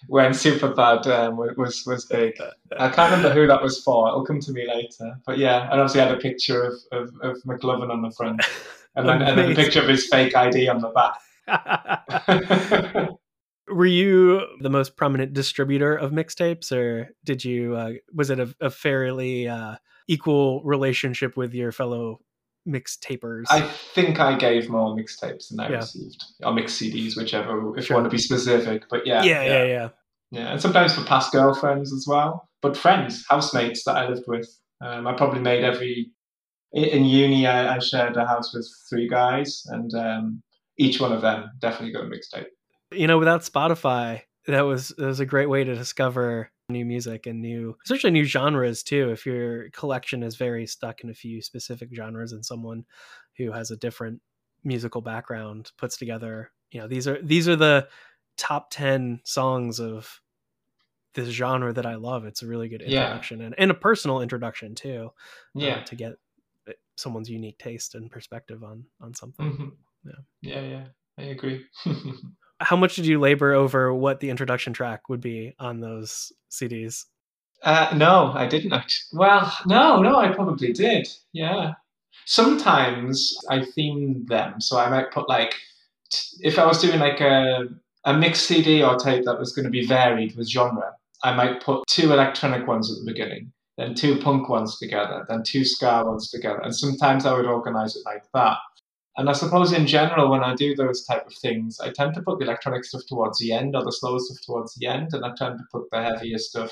when 0.09 0.33
Superbad 0.33 1.07
um, 1.07 1.37
was 1.37 1.85
was 1.87 2.05
big. 2.05 2.35
I 2.79 2.89
can't 2.89 3.11
remember 3.11 3.33
who 3.33 3.47
that 3.47 3.63
was 3.63 3.83
for. 3.83 4.09
It'll 4.09 4.25
come 4.25 4.41
to 4.41 4.53
me 4.53 4.67
later. 4.69 5.19
But 5.27 5.39
yeah, 5.39 5.63
and 5.71 5.81
obviously 5.81 6.01
I 6.01 6.07
had 6.07 6.19
a 6.19 6.21
picture 6.21 6.63
of, 6.63 6.75
of, 6.93 7.15
of 7.23 7.43
McLovin 7.45 7.91
on 7.91 8.03
the 8.03 8.11
front 8.11 8.43
and 8.97 9.09
then, 9.09 9.23
and 9.23 9.39
then 9.39 9.53
a 9.53 9.55
picture 9.55 9.81
of 9.81 9.89
his 9.89 10.07
fake 10.07 10.35
ID 10.37 10.69
on 10.69 10.81
the 10.81 10.89
back. 10.89 11.19
Were 13.69 13.87
you 13.87 14.43
the 14.61 14.71
most 14.71 14.97
prominent 14.97 15.33
distributor 15.33 15.97
of 15.97 16.13
mixtapes, 16.13 16.71
or 16.71 17.09
did 17.25 17.45
you? 17.45 17.75
Uh, 17.75 17.93
was 18.13 18.31
it 18.31 18.39
a, 18.39 18.55
a 18.61 18.71
fairly 18.71 19.49
uh, 19.49 19.77
equal 20.07 20.63
relationship 20.65 21.37
with 21.37 21.55
your 21.55 21.73
fellow 21.73 22.21
mixtapers? 22.69 23.45
I 23.49 23.63
think 23.63 24.21
I 24.21 24.37
gave 24.37 24.69
more 24.69 24.95
mixtapes 24.95 25.49
than 25.49 25.61
I 25.61 25.71
yeah. 25.71 25.77
received, 25.77 26.25
or 26.43 26.53
mix 26.53 26.75
CDs, 26.75 27.17
whichever, 27.17 27.77
if 27.79 27.87
sure. 27.87 27.97
you 27.97 28.03
want 28.03 28.11
to 28.11 28.15
be 28.15 28.21
specific. 28.21 28.85
But 28.91 29.07
yeah, 29.07 29.23
yeah, 29.23 29.43
yeah, 29.43 29.65
yeah, 29.65 29.89
yeah, 30.31 30.53
and 30.53 30.61
sometimes 30.61 30.95
for 30.95 31.05
past 31.05 31.33
girlfriends 31.33 31.91
as 31.93 32.07
well, 32.07 32.49
but 32.61 32.77
friends, 32.77 33.25
housemates 33.31 33.85
that 33.85 33.97
I 33.97 34.09
lived 34.09 34.25
with. 34.27 34.49
Um, 34.81 35.07
I 35.07 35.15
probably 35.15 35.41
made 35.41 35.65
every 35.65 36.11
in 36.75 37.05
uni, 37.05 37.47
I, 37.47 37.77
I, 37.77 37.79
shared 37.79 38.17
a 38.17 38.27
house 38.27 38.53
with 38.53 38.69
three 38.91 39.09
guys, 39.09 39.63
and 39.67 39.95
um, 39.95 40.43
each 40.77 41.01
one 41.01 41.13
of 41.13 41.23
them 41.23 41.51
definitely 41.61 41.93
got 41.93 42.05
a 42.05 42.09
mixtape. 42.09 42.47
You 42.91 43.07
know, 43.07 43.19
without 43.19 43.43
Spotify, 43.43 44.23
that 44.47 44.63
was 44.63 44.89
that 44.99 45.07
was 45.07 45.21
a 45.21 45.27
great 45.27 45.49
way 45.49 45.65
to 45.65 45.75
discover 45.75 46.51
new 46.69 46.85
music 46.85 47.27
and 47.27 47.41
new, 47.41 47.77
especially 47.85 48.11
new 48.11 48.25
genres 48.25 48.83
too. 48.83 49.11
If 49.11 49.25
your 49.25 49.71
collection 49.71 50.23
is 50.23 50.37
very 50.37 50.67
stuck 50.67 51.03
in 51.03 51.11
a 51.11 51.15
few 51.15 51.41
specific 51.43 51.91
genres, 51.95 52.33
and 52.33 52.45
someone 52.45 52.85
who 53.39 53.53
has 53.53 53.71
a 53.71 53.77
different 53.77 54.21
musical 54.65 55.01
background 55.01 55.71
puts 55.79 55.97
together, 55.97 56.51
you 56.73 56.81
know, 56.81 56.89
these 56.89 57.07
are 57.07 57.23
these 57.23 57.49
are 57.49 57.57
the 57.57 57.89
top 58.37 58.69
ten 58.71 59.21
songs 59.25 59.79
of 59.79 60.21
this 61.15 61.29
genre 61.29 61.73
that 61.73 61.87
I 61.87 61.95
love. 61.95 62.25
It's 62.25 62.43
a 62.43 62.49
really 62.49 62.69
good 62.69 62.83
introduction 62.83 63.39
yeah. 63.39 63.47
and, 63.47 63.55
and 63.59 63.71
a 63.71 63.75
personal 63.75 64.21
introduction 64.21 64.75
too. 64.75 65.11
Uh, 65.57 65.61
yeah. 65.61 65.75
Uh, 65.77 65.85
to 65.85 65.95
get 65.95 66.15
someone's 66.97 67.31
unique 67.31 67.59
taste 67.59 67.95
and 67.95 68.11
perspective 68.11 68.63
on 68.63 68.85
on 69.01 69.15
something. 69.15 69.47
Mm-hmm. 69.47 69.69
Yeah. 70.05 70.13
Yeah, 70.43 70.61
yeah. 70.61 70.85
I 71.19 71.23
agree. 71.31 71.65
How 72.61 72.77
much 72.77 72.97
did 72.97 73.07
you 73.07 73.19
labor 73.21 73.53
over 73.53 73.93
what 73.93 74.21
the 74.21 74.31
introduction 74.31 74.73
track 74.73 75.09
would 75.09 75.21
be 75.21 75.55
on 75.59 75.81
those 75.81 76.33
CDs? 76.51 77.05
Uh, 77.63 77.93
no, 77.97 78.33
I 78.35 78.47
didn't. 78.47 78.75
Well, 79.13 79.53
no, 79.67 80.01
no, 80.01 80.17
I 80.17 80.29
probably 80.33 80.73
did. 80.73 81.09
Yeah. 81.33 81.73
Sometimes 82.27 83.37
I 83.51 83.65
theme 83.65 84.25
them, 84.27 84.61
so 84.61 84.79
I 84.79 84.89
might 84.89 85.11
put 85.11 85.29
like, 85.29 85.55
if 86.41 86.59
I 86.59 86.67
was 86.67 86.81
doing 86.81 87.01
like 87.01 87.21
a 87.21 87.69
a 88.05 88.17
mixed 88.17 88.47
CD 88.47 88.83
or 88.83 88.97
tape 88.97 89.25
that 89.25 89.39
was 89.39 89.53
going 89.53 89.65
to 89.65 89.71
be 89.71 89.87
varied 89.87 90.37
with 90.37 90.49
genre, 90.49 90.93
I 91.23 91.35
might 91.35 91.63
put 91.63 91.87
two 91.89 92.13
electronic 92.13 92.67
ones 92.67 92.91
at 92.93 92.99
the 92.99 93.11
beginning 93.11 93.51
then 93.77 93.95
two 93.95 94.19
punk 94.19 94.49
ones 94.49 94.79
together, 94.79 95.25
then 95.29 95.43
two 95.43 95.65
ska 95.65 96.05
ones 96.05 96.31
together. 96.31 96.61
And 96.61 96.75
sometimes 96.75 97.27
I 97.27 97.35
would 97.35 97.47
organize 97.47 97.97
it 97.97 98.03
like 98.05 98.25
that. 98.33 98.59
And 99.17 99.29
I 99.29 99.33
suppose 99.33 99.73
in 99.73 99.87
general, 99.87 100.31
when 100.31 100.43
I 100.43 100.55
do 100.55 100.75
those 100.75 101.05
type 101.05 101.27
of 101.27 101.35
things, 101.35 101.79
I 101.81 101.91
tend 101.91 102.15
to 102.15 102.23
put 102.23 102.39
the 102.39 102.45
electronic 102.45 102.85
stuff 102.85 103.03
towards 103.09 103.39
the 103.39 103.53
end 103.53 103.77
or 103.77 103.85
the 103.85 103.93
slow 103.93 104.19
stuff 104.19 104.39
towards 104.45 104.75
the 104.75 104.87
end, 104.87 105.11
and 105.13 105.25
I 105.25 105.33
tend 105.37 105.59
to 105.59 105.65
put 105.73 105.89
the 105.91 106.03
heavier 106.03 106.39
stuff 106.39 106.71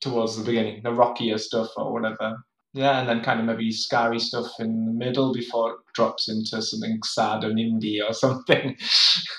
towards 0.00 0.36
the 0.36 0.44
beginning, 0.44 0.82
the 0.82 0.92
rockier 0.92 1.38
stuff 1.38 1.68
or 1.76 1.92
whatever. 1.92 2.36
Yeah, 2.72 2.98
and 2.98 3.08
then 3.08 3.22
kind 3.22 3.38
of 3.38 3.46
maybe 3.46 3.70
scary 3.70 4.18
stuff 4.18 4.46
in 4.58 4.86
the 4.86 4.92
middle 4.92 5.32
before 5.32 5.70
it 5.72 5.76
drops 5.94 6.28
into 6.28 6.60
something 6.60 6.98
sad 7.04 7.44
and 7.44 7.56
indie 7.56 8.00
or 8.06 8.12
something 8.24 8.76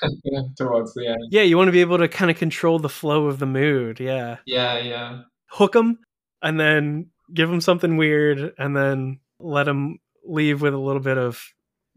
towards 0.58 0.94
the 0.94 1.08
end. 1.08 1.28
Yeah, 1.32 1.42
you 1.42 1.58
want 1.58 1.68
to 1.68 1.74
be 1.74 1.82
able 1.82 1.98
to 1.98 2.08
kind 2.08 2.32
of 2.32 2.38
control 2.38 2.80
the 2.80 2.88
flow 2.88 3.28
of 3.28 3.40
the 3.40 3.46
mood. 3.46 4.00
Yeah. 4.00 4.38
Yeah, 4.46 4.78
yeah. 4.78 5.22
Hook 5.48 5.74
them 5.74 6.00
and 6.46 6.60
then 6.60 7.08
give 7.34 7.50
them 7.50 7.60
something 7.60 7.98
weird 7.98 8.54
and 8.60 8.78
then 8.78 9.20
let 9.40 9.64
them 9.64 9.98
leave 10.24 10.62
with 10.62 10.76
a 10.76 10.78
little 10.78 11.02
bit 11.02 11.18
of 11.18 11.44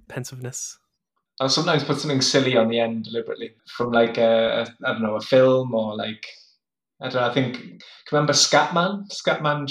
pensiveness. 0.09 0.79
I'll 1.39 1.51
sometimes 1.51 1.85
put 1.85 1.99
something 2.01 2.23
silly 2.23 2.57
on 2.57 2.69
the 2.69 2.81
end 2.81 3.05
deliberately 3.05 3.53
from 3.77 3.93
like 3.93 4.17
a, 4.17 4.65
a 4.65 4.89
I 4.89 4.93
don't 4.95 5.03
know 5.03 5.17
a 5.17 5.21
film 5.21 5.73
or 5.75 5.95
like 5.95 6.27
I 7.01 7.11
don't 7.11 7.21
know 7.21 7.29
I 7.29 7.35
think 7.35 7.83
remember 8.11 8.33
Scatman 8.33 9.09
Scatman 9.13 9.69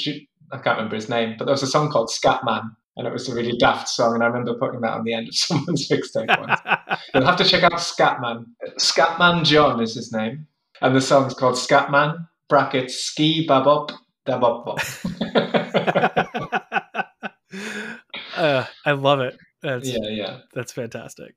I 0.51 0.57
can't 0.59 0.77
remember 0.77 0.95
his 0.95 1.09
name 1.09 1.35
but 1.37 1.45
there 1.45 1.53
was 1.53 1.63
a 1.63 1.67
song 1.67 1.89
called 1.89 2.09
Scatman 2.09 2.69
and 2.95 3.07
it 3.07 3.11
was 3.11 3.27
a 3.27 3.35
really 3.35 3.57
daft 3.57 3.89
song 3.89 4.13
and 4.13 4.23
I 4.23 4.27
remember 4.27 4.53
putting 4.53 4.81
that 4.81 4.93
on 4.93 5.03
the 5.03 5.13
end 5.13 5.27
of 5.27 5.35
someone's 5.35 5.89
mixtape 5.89 6.39
once. 6.39 6.61
You'll 7.13 7.25
have 7.25 7.37
to 7.37 7.43
check 7.43 7.63
out 7.63 7.73
Scatman 7.73 8.45
Scatman 8.79 9.43
John 9.43 9.81
is 9.81 9.95
his 9.95 10.13
name 10.13 10.47
and 10.81 10.95
the 10.95 11.01
song's 11.01 11.33
called 11.33 11.55
Scatman 11.55 12.27
brackets 12.47 12.95
ski 12.95 13.45
babop 13.45 13.91
uh, 18.35 18.65
I 18.85 18.91
love 18.91 19.21
it. 19.21 19.37
That's, 19.61 19.87
yeah, 19.87 20.09
yeah. 20.09 20.39
That's 20.53 20.71
fantastic. 20.71 21.35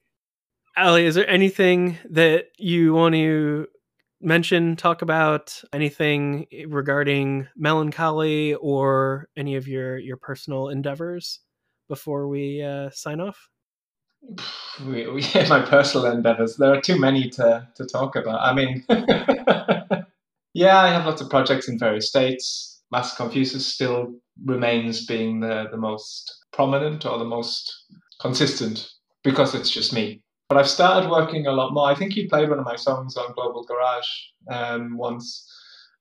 Ally, 0.76 1.02
is 1.02 1.14
there 1.14 1.28
anything 1.28 1.98
that 2.10 2.46
you 2.58 2.94
want 2.94 3.14
to 3.14 3.66
mention, 4.20 4.76
talk 4.76 5.02
about, 5.02 5.60
anything 5.72 6.46
regarding 6.68 7.48
Mellon 7.56 7.90
Collie 7.90 8.54
or 8.54 9.28
any 9.36 9.56
of 9.56 9.66
your 9.66 9.98
your 9.98 10.16
personal 10.16 10.68
endeavors 10.68 11.40
before 11.88 12.28
we 12.28 12.62
uh, 12.62 12.90
sign 12.90 13.20
off? 13.20 13.48
We, 14.86 15.06
we, 15.08 15.20
my 15.50 15.60
personal 15.60 16.06
endeavors. 16.06 16.56
There 16.56 16.72
are 16.72 16.80
too 16.80 16.98
many 16.98 17.28
to 17.30 17.68
to 17.74 17.84
talk 17.84 18.16
about. 18.16 18.40
I 18.40 18.54
mean, 18.54 18.82
yeah, 20.54 20.78
I 20.78 20.88
have 20.88 21.04
lots 21.04 21.20
of 21.20 21.28
projects 21.28 21.68
in 21.68 21.78
various 21.78 22.08
states. 22.08 22.69
Massa 22.90 23.22
Confusa 23.22 23.60
still 23.60 24.14
remains 24.44 25.06
being 25.06 25.40
the, 25.40 25.68
the 25.70 25.76
most 25.76 26.44
prominent 26.52 27.06
or 27.06 27.18
the 27.18 27.24
most 27.24 27.72
consistent 28.20 28.90
because 29.22 29.54
it's 29.54 29.70
just 29.70 29.92
me. 29.92 30.22
But 30.48 30.58
I've 30.58 30.68
started 30.68 31.08
working 31.08 31.46
a 31.46 31.52
lot 31.52 31.72
more. 31.72 31.88
I 31.88 31.94
think 31.94 32.16
you 32.16 32.28
played 32.28 32.48
one 32.48 32.58
of 32.58 32.64
my 32.64 32.76
songs 32.76 33.16
on 33.16 33.32
Global 33.34 33.62
Garage 33.64 34.08
um, 34.50 34.96
once 34.96 35.46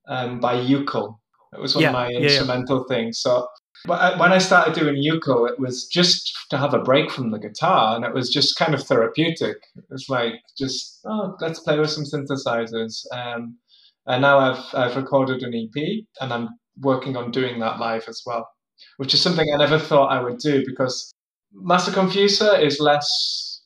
um, 0.08 0.39
by 0.39 0.56
Ukel. 0.56 1.19
It 1.54 1.60
was 1.60 1.75
one 1.75 1.84
yeah, 1.84 1.89
of 1.89 1.93
my 1.93 2.10
yeah, 2.10 2.19
instrumental 2.19 2.86
yeah. 2.89 2.95
things. 2.95 3.19
So 3.19 3.47
when 3.86 4.34
I 4.34 4.38
started 4.39 4.73
doing 4.73 4.95
ukel, 4.95 5.49
it 5.49 5.60
was 5.60 5.88
just 5.88 6.38
to 6.49 6.58
have 6.58 6.73
a 6.73 6.80
break 6.80 7.12
from 7.12 7.32
the 7.32 7.39
guitar, 7.39 7.95
and 7.95 8.04
it 8.04 8.13
was 8.13 8.30
just 8.30 8.58
kind 8.58 8.73
of 8.73 8.84
therapeutic. 8.84 9.58
It 9.75 9.86
was 9.89 10.10
like 10.10 10.34
just 10.58 10.99
oh, 11.06 11.36
let's 11.39 11.60
play 11.60 11.80
with 11.80 11.89
some 11.89 12.04
synthesizers. 12.04 13.06
Um, 13.12 13.58
and 14.06 14.21
now 14.21 14.39
I've 14.39 14.65
I've 14.73 14.95
recorded 14.95 15.43
an 15.43 15.54
EP, 15.54 16.04
and 16.21 16.34
I'm 16.34 16.49
working 16.82 17.15
on 17.18 17.32
doing 17.32 17.60
that 17.60 17.80
live 17.80 18.06
as 18.08 18.22
well, 18.26 18.50
which 18.98 19.13
is 19.13 19.22
something 19.22 19.48
I 19.54 19.58
never 19.58 19.80
thought 19.80 20.08
I 20.08 20.22
would 20.22 20.38
do 20.38 20.63
because 20.65 21.12
Massa 21.54 21.92
Confusa 21.92 22.62
is 22.62 22.80
less. 22.80 23.62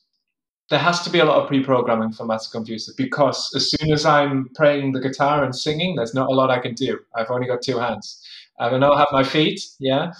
There 0.70 0.78
has 0.78 1.02
to 1.02 1.10
be 1.10 1.18
a 1.18 1.24
lot 1.24 1.42
of 1.42 1.48
pre-programming 1.48 2.12
for 2.12 2.24
Massa 2.24 2.56
Confusa 2.56 2.90
because 2.96 3.52
as 3.54 3.70
soon 3.70 3.92
as 3.92 4.06
I'm 4.06 4.48
playing 4.56 4.92
the 4.92 5.00
guitar 5.00 5.44
and 5.44 5.54
singing, 5.54 5.96
there's 5.96 6.14
not 6.14 6.30
a 6.30 6.34
lot 6.34 6.50
I 6.50 6.58
can 6.58 6.74
do. 6.74 6.98
I've 7.14 7.30
only 7.30 7.46
got 7.46 7.62
two 7.62 7.78
hands. 7.78 8.22
I 8.58 8.68
don't 8.68 8.80
know 8.80 8.94
have 8.96 9.08
my 9.10 9.24
feet, 9.24 9.60
yeah, 9.80 10.12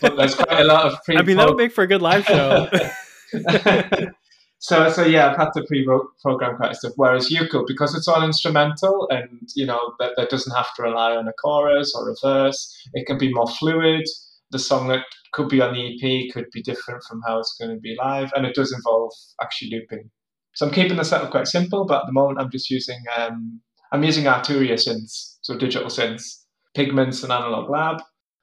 but 0.00 0.16
there's 0.16 0.34
quite 0.34 0.60
a 0.60 0.64
lot 0.64 0.92
of 0.92 1.02
pre. 1.04 1.16
I 1.18 1.22
mean, 1.22 1.38
that 1.38 1.48
would 1.48 1.56
make 1.56 1.72
for 1.72 1.82
a 1.82 1.86
good 1.86 2.02
live 2.02 2.24
show. 2.24 2.68
so 4.66 4.88
so 4.90 5.04
yeah, 5.06 5.30
I've 5.30 5.36
had 5.36 5.50
to 5.52 5.62
pre-program 5.62 6.56
quite 6.56 6.74
stuff. 6.74 6.94
Whereas 6.96 7.30
Ukel, 7.30 7.64
because 7.68 7.94
it's 7.94 8.08
all 8.08 8.24
instrumental 8.24 9.06
and 9.10 9.48
you 9.54 9.64
know 9.64 9.94
that, 10.00 10.14
that 10.16 10.28
doesn't 10.28 10.56
have 10.56 10.74
to 10.74 10.82
rely 10.82 11.14
on 11.14 11.28
a 11.28 11.32
chorus 11.34 11.94
or 11.94 12.10
a 12.10 12.16
verse, 12.20 12.76
it 12.92 13.06
can 13.06 13.16
be 13.16 13.32
more 13.32 13.46
fluid. 13.46 14.04
The 14.50 14.58
song 14.58 14.88
that 14.88 15.04
could 15.32 15.48
be 15.48 15.60
on 15.60 15.72
the 15.72 15.86
EP 15.86 16.34
could 16.34 16.50
be 16.52 16.62
different 16.62 17.04
from 17.04 17.22
how 17.24 17.38
it's 17.38 17.56
going 17.60 17.76
to 17.76 17.80
be 17.80 17.94
live, 17.96 18.32
and 18.34 18.44
it 18.44 18.56
does 18.56 18.72
involve 18.72 19.12
actually 19.40 19.70
looping. 19.70 20.10
So 20.56 20.66
I'm 20.66 20.72
keeping 20.72 20.96
the 20.96 21.04
setup 21.04 21.30
quite 21.30 21.46
simple, 21.46 21.86
but 21.86 22.00
at 22.00 22.06
the 22.06 22.12
moment 22.12 22.40
I'm 22.40 22.50
just 22.50 22.68
using 22.68 22.98
um, 23.16 23.60
I'm 23.92 24.02
using 24.02 24.24
Arturia 24.24 24.74
synths, 24.74 25.36
so 25.42 25.56
digital 25.56 25.90
synths, 25.90 26.42
Pigments 26.74 27.22
and 27.22 27.30
Analog 27.30 27.70
Lab. 27.70 28.02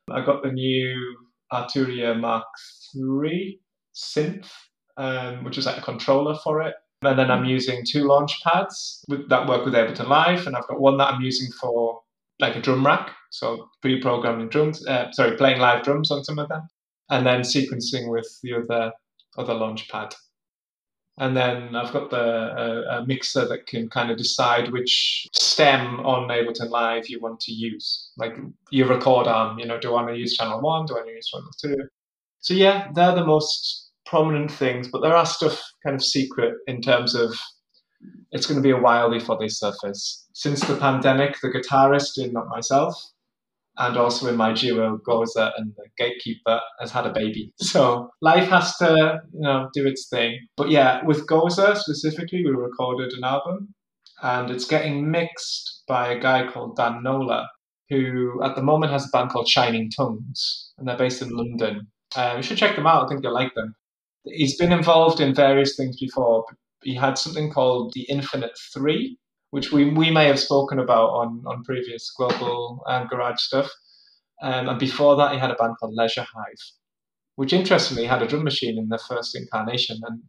I 0.10 0.24
got 0.26 0.42
the 0.42 0.54
new 0.54 1.18
Arturia 1.52 2.18
Mark 2.18 2.46
III 2.96 3.60
synth 3.94 4.48
um, 4.98 5.44
which 5.44 5.58
is 5.58 5.66
like 5.66 5.78
a 5.78 5.82
controller 5.82 6.36
for 6.44 6.62
it. 6.62 6.76
And 7.02 7.20
then 7.20 7.30
I'm 7.30 7.46
using 7.46 7.84
two 7.86 8.06
launch 8.06 8.42
pads 8.44 9.04
with, 9.10 9.28
that 9.30 9.48
work 9.48 9.66
with 9.66 9.74
Ableton 9.74 10.08
Live, 10.08 10.48
and 10.48 10.56
I've 10.56 10.68
got 10.68 10.80
one 10.80 10.98
that 10.98 11.14
I'm 11.14 11.22
using 11.22 11.52
for 11.52 12.02
like 12.40 12.56
a 12.56 12.62
drum 12.62 12.86
rack, 12.86 13.12
so 13.30 13.70
pre-programming 13.82 14.50
drums, 14.50 14.86
uh, 14.88 15.12
sorry, 15.12 15.36
playing 15.38 15.60
live 15.60 15.84
drums 15.84 16.12
on 16.12 16.24
some 16.24 16.40
of 16.40 16.50
them, 16.50 16.68
and 17.10 17.26
then 17.26 17.42
sequencing 17.42 18.10
with 18.10 18.28
the 18.42 18.54
other 18.54 18.92
other 19.38 19.54
launch 19.54 19.90
pad. 19.90 20.14
And 21.18 21.38
then 21.38 21.76
I've 21.76 21.94
got 21.94 22.10
the 22.10 22.18
uh, 22.18 22.98
a 22.98 23.06
mixer 23.06 23.48
that 23.48 23.68
can 23.68 23.88
kind 23.88 24.10
of 24.10 24.18
decide 24.18 24.72
which 24.72 25.28
stem 25.34 26.00
on 26.00 26.28
Ableton 26.30 26.70
Live 26.70 27.08
you 27.08 27.20
want 27.20 27.40
to 27.42 27.52
use, 27.52 28.12
like 28.18 28.36
your 28.72 28.88
record 28.88 29.28
arm. 29.28 29.60
You 29.60 29.66
know, 29.66 29.80
do 29.80 29.90
I 29.90 29.94
want 29.94 30.08
to 30.10 30.18
use 30.18 30.36
channel 30.36 30.62
one? 30.62 30.86
Do 30.86 30.94
I 30.94 30.98
want 30.98 31.10
to 31.10 31.14
use 31.14 31.28
channel 31.28 31.52
two? 31.62 31.88
So 32.40 32.54
yeah, 32.56 32.90
they're 32.94 33.16
the 33.16 33.26
most 33.26 33.83
prominent 34.06 34.52
things, 34.52 34.88
but 34.88 35.02
there 35.02 35.16
are 35.16 35.26
stuff 35.26 35.62
kind 35.86 35.96
of 35.96 36.04
secret 36.04 36.56
in 36.68 36.82
terms 36.82 37.16
of 37.16 37.34
it's 38.32 38.46
going 38.46 38.58
to 38.58 38.63
be 38.63 38.72
a 38.72 38.82
while 38.82 39.10
before 39.10 39.38
they 39.39 39.48
surface. 39.48 40.28
Since 40.34 40.62
the 40.62 40.76
pandemic, 40.76 41.38
the 41.42 41.50
guitarist 41.50 42.18
in 42.18 42.34
Not 42.34 42.48
Myself 42.50 42.96
and 43.78 43.98
also 43.98 44.28
in 44.28 44.36
my 44.36 44.54
duo, 44.54 44.98
Goza 44.98 45.52
and 45.58 45.74
the 45.76 45.86
Gatekeeper 45.98 46.60
has 46.80 46.92
had 46.92 47.06
a 47.06 47.13
baby. 47.13 47.52
So 47.62 48.10
life 48.22 48.50
has 48.50 48.76
to, 48.78 49.22
you 49.34 49.42
know, 49.42 49.70
do 49.74 49.88
its 49.88 50.08
thing. 50.10 50.39
But 50.58 50.70
yeah, 50.70 51.04
with 51.06 51.28
Goza 51.28 51.76
specifically, 51.76 52.44
we 52.46 52.52
recorded 52.52 53.13
an 53.13 53.24
album 53.24 53.74
and 54.22 54.52
it's 54.52 54.66
getting 54.66 55.10
mixed 55.10 55.84
by 55.88 56.10
a 56.10 56.20
guy 56.20 56.50
called 56.52 56.76
Dan 56.76 57.04
Nola, 57.04 57.50
who 57.89 58.42
at 58.44 58.56
the 58.56 58.63
moment 58.63 58.92
has 58.92 59.06
a 59.06 59.10
band 59.10 59.32
called 59.32 59.48
Shining 59.48 59.89
Tongues, 59.89 60.72
and 60.78 60.88
they're 60.88 60.98
based 60.98 61.22
in 61.22 61.30
London. 61.30 61.88
Uh, 62.16 62.36
you 62.38 62.44
should 62.44 62.58
check 62.58 62.76
them 62.76 62.88
out. 62.88 63.06
I 63.06 63.08
think 63.08 63.24
you'll 63.24 63.34
like 63.34 63.54
them. 63.56 63.76
He's 64.26 64.58
been 64.58 64.72
involved 64.72 65.20
in 65.20 65.36
various 65.36 65.76
things 65.76 66.00
before. 66.00 66.46
He 66.84 66.96
had 66.96 67.18
something 67.18 67.52
called 67.52 67.94
the 67.94 68.04
Infinite 68.04 68.58
Three, 68.74 69.18
which 69.52 69.72
we, 69.72 69.90
we 69.90 70.12
may 70.12 70.26
have 70.28 70.40
spoken 70.40 70.80
about 70.80 71.10
on, 71.10 71.44
on 71.46 71.64
previous 71.64 72.12
global 72.18 72.84
um, 72.88 73.08
garage 73.08 73.40
stuff. 73.40 73.70
Um, 74.42 74.68
and 74.70 74.80
before 74.80 75.16
that, 75.18 75.34
he 75.34 75.40
had 75.40 75.52
a 75.52 75.56
band 75.56 75.76
called 75.80 75.94
Leisure 75.94 76.26
Hive, 76.36 76.72
which 77.36 77.54
interestingly 77.54 78.06
had 78.06 78.22
a 78.22 78.28
drum 78.28 78.44
machine 78.44 78.78
in 78.78 78.90
their 78.90 79.00
first 79.00 79.36
incarnation, 79.36 80.00
and 80.04 80.24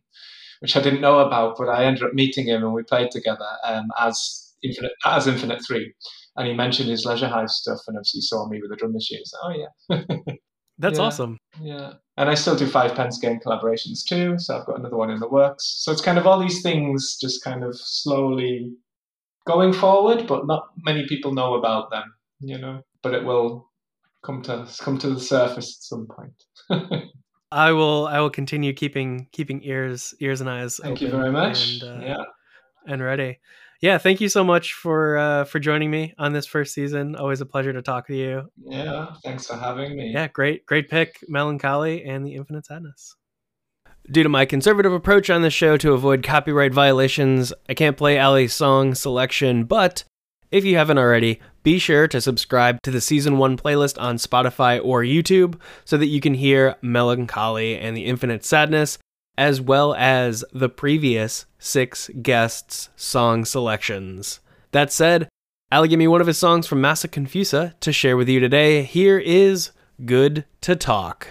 which 0.60 0.76
I 0.76 0.80
didn't 0.80 1.00
know 1.00 1.20
about. 1.20 1.56
But 1.56 1.68
I 1.68 1.84
ended 1.84 2.04
up 2.04 2.14
meeting 2.14 2.46
him, 2.46 2.62
and 2.62 2.74
we 2.74 2.82
played 2.82 3.10
together 3.10 3.48
um, 3.64 3.88
as 3.98 4.54
Infinite 4.62 4.92
as 5.04 5.26
Infinite 5.26 5.64
Three. 5.66 5.94
And 6.36 6.48
he 6.48 6.54
mentioned 6.54 6.88
his 6.88 7.04
Leisure 7.04 7.28
Hive 7.28 7.50
stuff, 7.50 7.80
and 7.86 7.96
obviously 7.96 8.20
saw 8.20 8.48
me 8.48 8.60
with 8.60 8.72
a 8.72 8.76
drum 8.76 8.92
machine. 8.92 9.24
So, 9.24 9.38
oh 9.42 9.50
yeah, 9.50 10.02
that's 10.78 10.98
yeah. 10.98 11.04
awesome. 11.04 11.38
Yeah, 11.60 11.92
and 12.16 12.28
I 12.28 12.34
still 12.34 12.56
do 12.56 12.66
Five 12.66 12.94
Pence 12.94 13.18
Game 13.18 13.40
collaborations 13.44 14.04
too. 14.04 14.38
So 14.38 14.58
I've 14.58 14.66
got 14.66 14.78
another 14.78 14.96
one 14.96 15.10
in 15.10 15.20
the 15.20 15.28
works. 15.28 15.64
So 15.78 15.92
it's 15.92 16.00
kind 16.00 16.18
of 16.18 16.26
all 16.26 16.40
these 16.40 16.62
things 16.62 17.16
just 17.20 17.42
kind 17.44 17.64
of 17.64 17.76
slowly 17.76 18.72
going 19.46 19.72
forward, 19.72 20.26
but 20.26 20.46
not 20.46 20.68
many 20.84 21.06
people 21.06 21.32
know 21.32 21.54
about 21.54 21.90
them. 21.90 22.14
You 22.40 22.58
know, 22.58 22.82
but 23.02 23.14
it 23.14 23.24
will 23.24 23.70
come 24.24 24.42
to 24.42 24.66
come 24.80 24.98
to 24.98 25.10
the 25.10 25.20
surface 25.20 25.78
at 25.78 25.82
some 25.82 26.06
point. 26.06 27.10
I 27.52 27.70
will. 27.70 28.08
I 28.08 28.18
will 28.18 28.30
continue 28.30 28.72
keeping 28.72 29.28
keeping 29.30 29.62
ears 29.62 30.14
ears 30.20 30.40
and 30.40 30.50
eyes. 30.50 30.80
Thank 30.82 31.00
you 31.00 31.10
very 31.10 31.30
much. 31.30 31.82
And, 31.82 32.02
uh, 32.02 32.04
yeah, 32.04 32.24
and 32.88 33.02
ready. 33.02 33.38
Yeah, 33.80 33.98
thank 33.98 34.20
you 34.20 34.28
so 34.28 34.44
much 34.44 34.74
for 34.74 35.16
uh, 35.16 35.44
for 35.44 35.58
joining 35.58 35.90
me 35.90 36.14
on 36.18 36.32
this 36.32 36.46
first 36.46 36.72
season. 36.74 37.16
Always 37.16 37.40
a 37.40 37.46
pleasure 37.46 37.72
to 37.72 37.82
talk 37.82 38.06
to 38.06 38.16
you. 38.16 38.50
Yeah, 38.64 39.14
thanks 39.22 39.46
for 39.46 39.56
having 39.56 39.96
me. 39.96 40.12
Yeah, 40.12 40.28
great, 40.28 40.64
great 40.66 40.88
pick, 40.88 41.18
Mellon 41.28 41.58
Collie 41.58 42.04
and 42.04 42.24
the 42.24 42.34
Infinite 42.34 42.66
Sadness. 42.66 43.16
Due 44.10 44.22
to 44.22 44.28
my 44.28 44.44
conservative 44.44 44.92
approach 44.92 45.30
on 45.30 45.42
the 45.42 45.50
show 45.50 45.76
to 45.78 45.92
avoid 45.92 46.22
copyright 46.22 46.74
violations, 46.74 47.54
I 47.68 47.74
can't 47.74 47.96
play 47.96 48.18
Ally's 48.18 48.52
song 48.52 48.94
selection, 48.94 49.64
but 49.64 50.04
if 50.50 50.64
you 50.64 50.76
haven't 50.76 50.98
already, 50.98 51.40
be 51.62 51.78
sure 51.78 52.06
to 52.08 52.20
subscribe 52.20 52.80
to 52.82 52.90
the 52.90 53.00
season 53.00 53.38
one 53.38 53.56
playlist 53.56 54.00
on 54.00 54.18
Spotify 54.18 54.78
or 54.84 55.02
YouTube 55.02 55.58
so 55.84 55.96
that 55.96 56.06
you 56.06 56.20
can 56.20 56.34
hear 56.34 56.76
Mellon 56.82 57.26
Collie 57.26 57.78
and 57.78 57.96
the 57.96 58.04
Infinite 58.04 58.44
Sadness 58.44 58.98
as 59.36 59.60
well 59.60 59.94
as 59.94 60.44
the 60.52 60.68
previous 60.68 61.46
six 61.58 62.10
guests' 62.22 62.90
song 62.96 63.44
selections. 63.44 64.40
That 64.72 64.92
said, 64.92 65.28
Ally 65.70 65.88
gave 65.88 65.98
me 65.98 66.08
one 66.08 66.20
of 66.20 66.26
his 66.26 66.38
songs 66.38 66.66
from 66.66 66.80
Massa 66.80 67.08
Confusa 67.08 67.78
to 67.80 67.92
share 67.92 68.16
with 68.16 68.28
you 68.28 68.40
today. 68.40 68.82
Here 68.82 69.18
is 69.18 69.72
Good 70.04 70.44
to 70.60 70.76
Talk. 70.76 71.28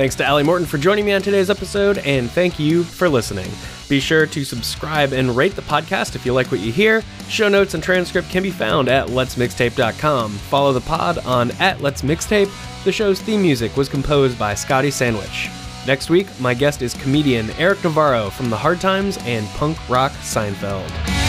Thanks 0.00 0.14
to 0.14 0.24
Ally 0.24 0.42
Morton 0.42 0.66
for 0.66 0.78
joining 0.78 1.04
me 1.04 1.12
on 1.12 1.20
today's 1.20 1.50
episode, 1.50 1.98
and 1.98 2.30
thank 2.30 2.58
you 2.58 2.84
for 2.84 3.06
listening. 3.06 3.50
Be 3.86 4.00
sure 4.00 4.24
to 4.24 4.44
subscribe 4.46 5.12
and 5.12 5.36
rate 5.36 5.54
the 5.54 5.60
podcast 5.60 6.16
if 6.16 6.24
you 6.24 6.32
like 6.32 6.50
what 6.50 6.60
you 6.60 6.72
hear. 6.72 7.02
Show 7.28 7.50
notes 7.50 7.74
and 7.74 7.82
transcript 7.82 8.30
can 8.30 8.42
be 8.42 8.50
found 8.50 8.88
at 8.88 9.08
letsmixtape.com. 9.08 10.32
Follow 10.32 10.72
the 10.72 10.80
pod 10.80 11.18
on 11.18 11.50
at 11.60 11.82
Let's 11.82 12.00
Mixtape. 12.00 12.50
The 12.84 12.92
show's 12.92 13.20
theme 13.20 13.42
music 13.42 13.76
was 13.76 13.90
composed 13.90 14.38
by 14.38 14.54
Scotty 14.54 14.90
Sandwich. 14.90 15.50
Next 15.86 16.08
week, 16.08 16.28
my 16.40 16.54
guest 16.54 16.80
is 16.80 16.94
comedian 16.94 17.50
Eric 17.58 17.84
Navarro 17.84 18.30
from 18.30 18.48
The 18.48 18.56
Hard 18.56 18.80
Times 18.80 19.18
and 19.24 19.46
punk 19.48 19.76
rock 19.90 20.12
Seinfeld. 20.12 21.19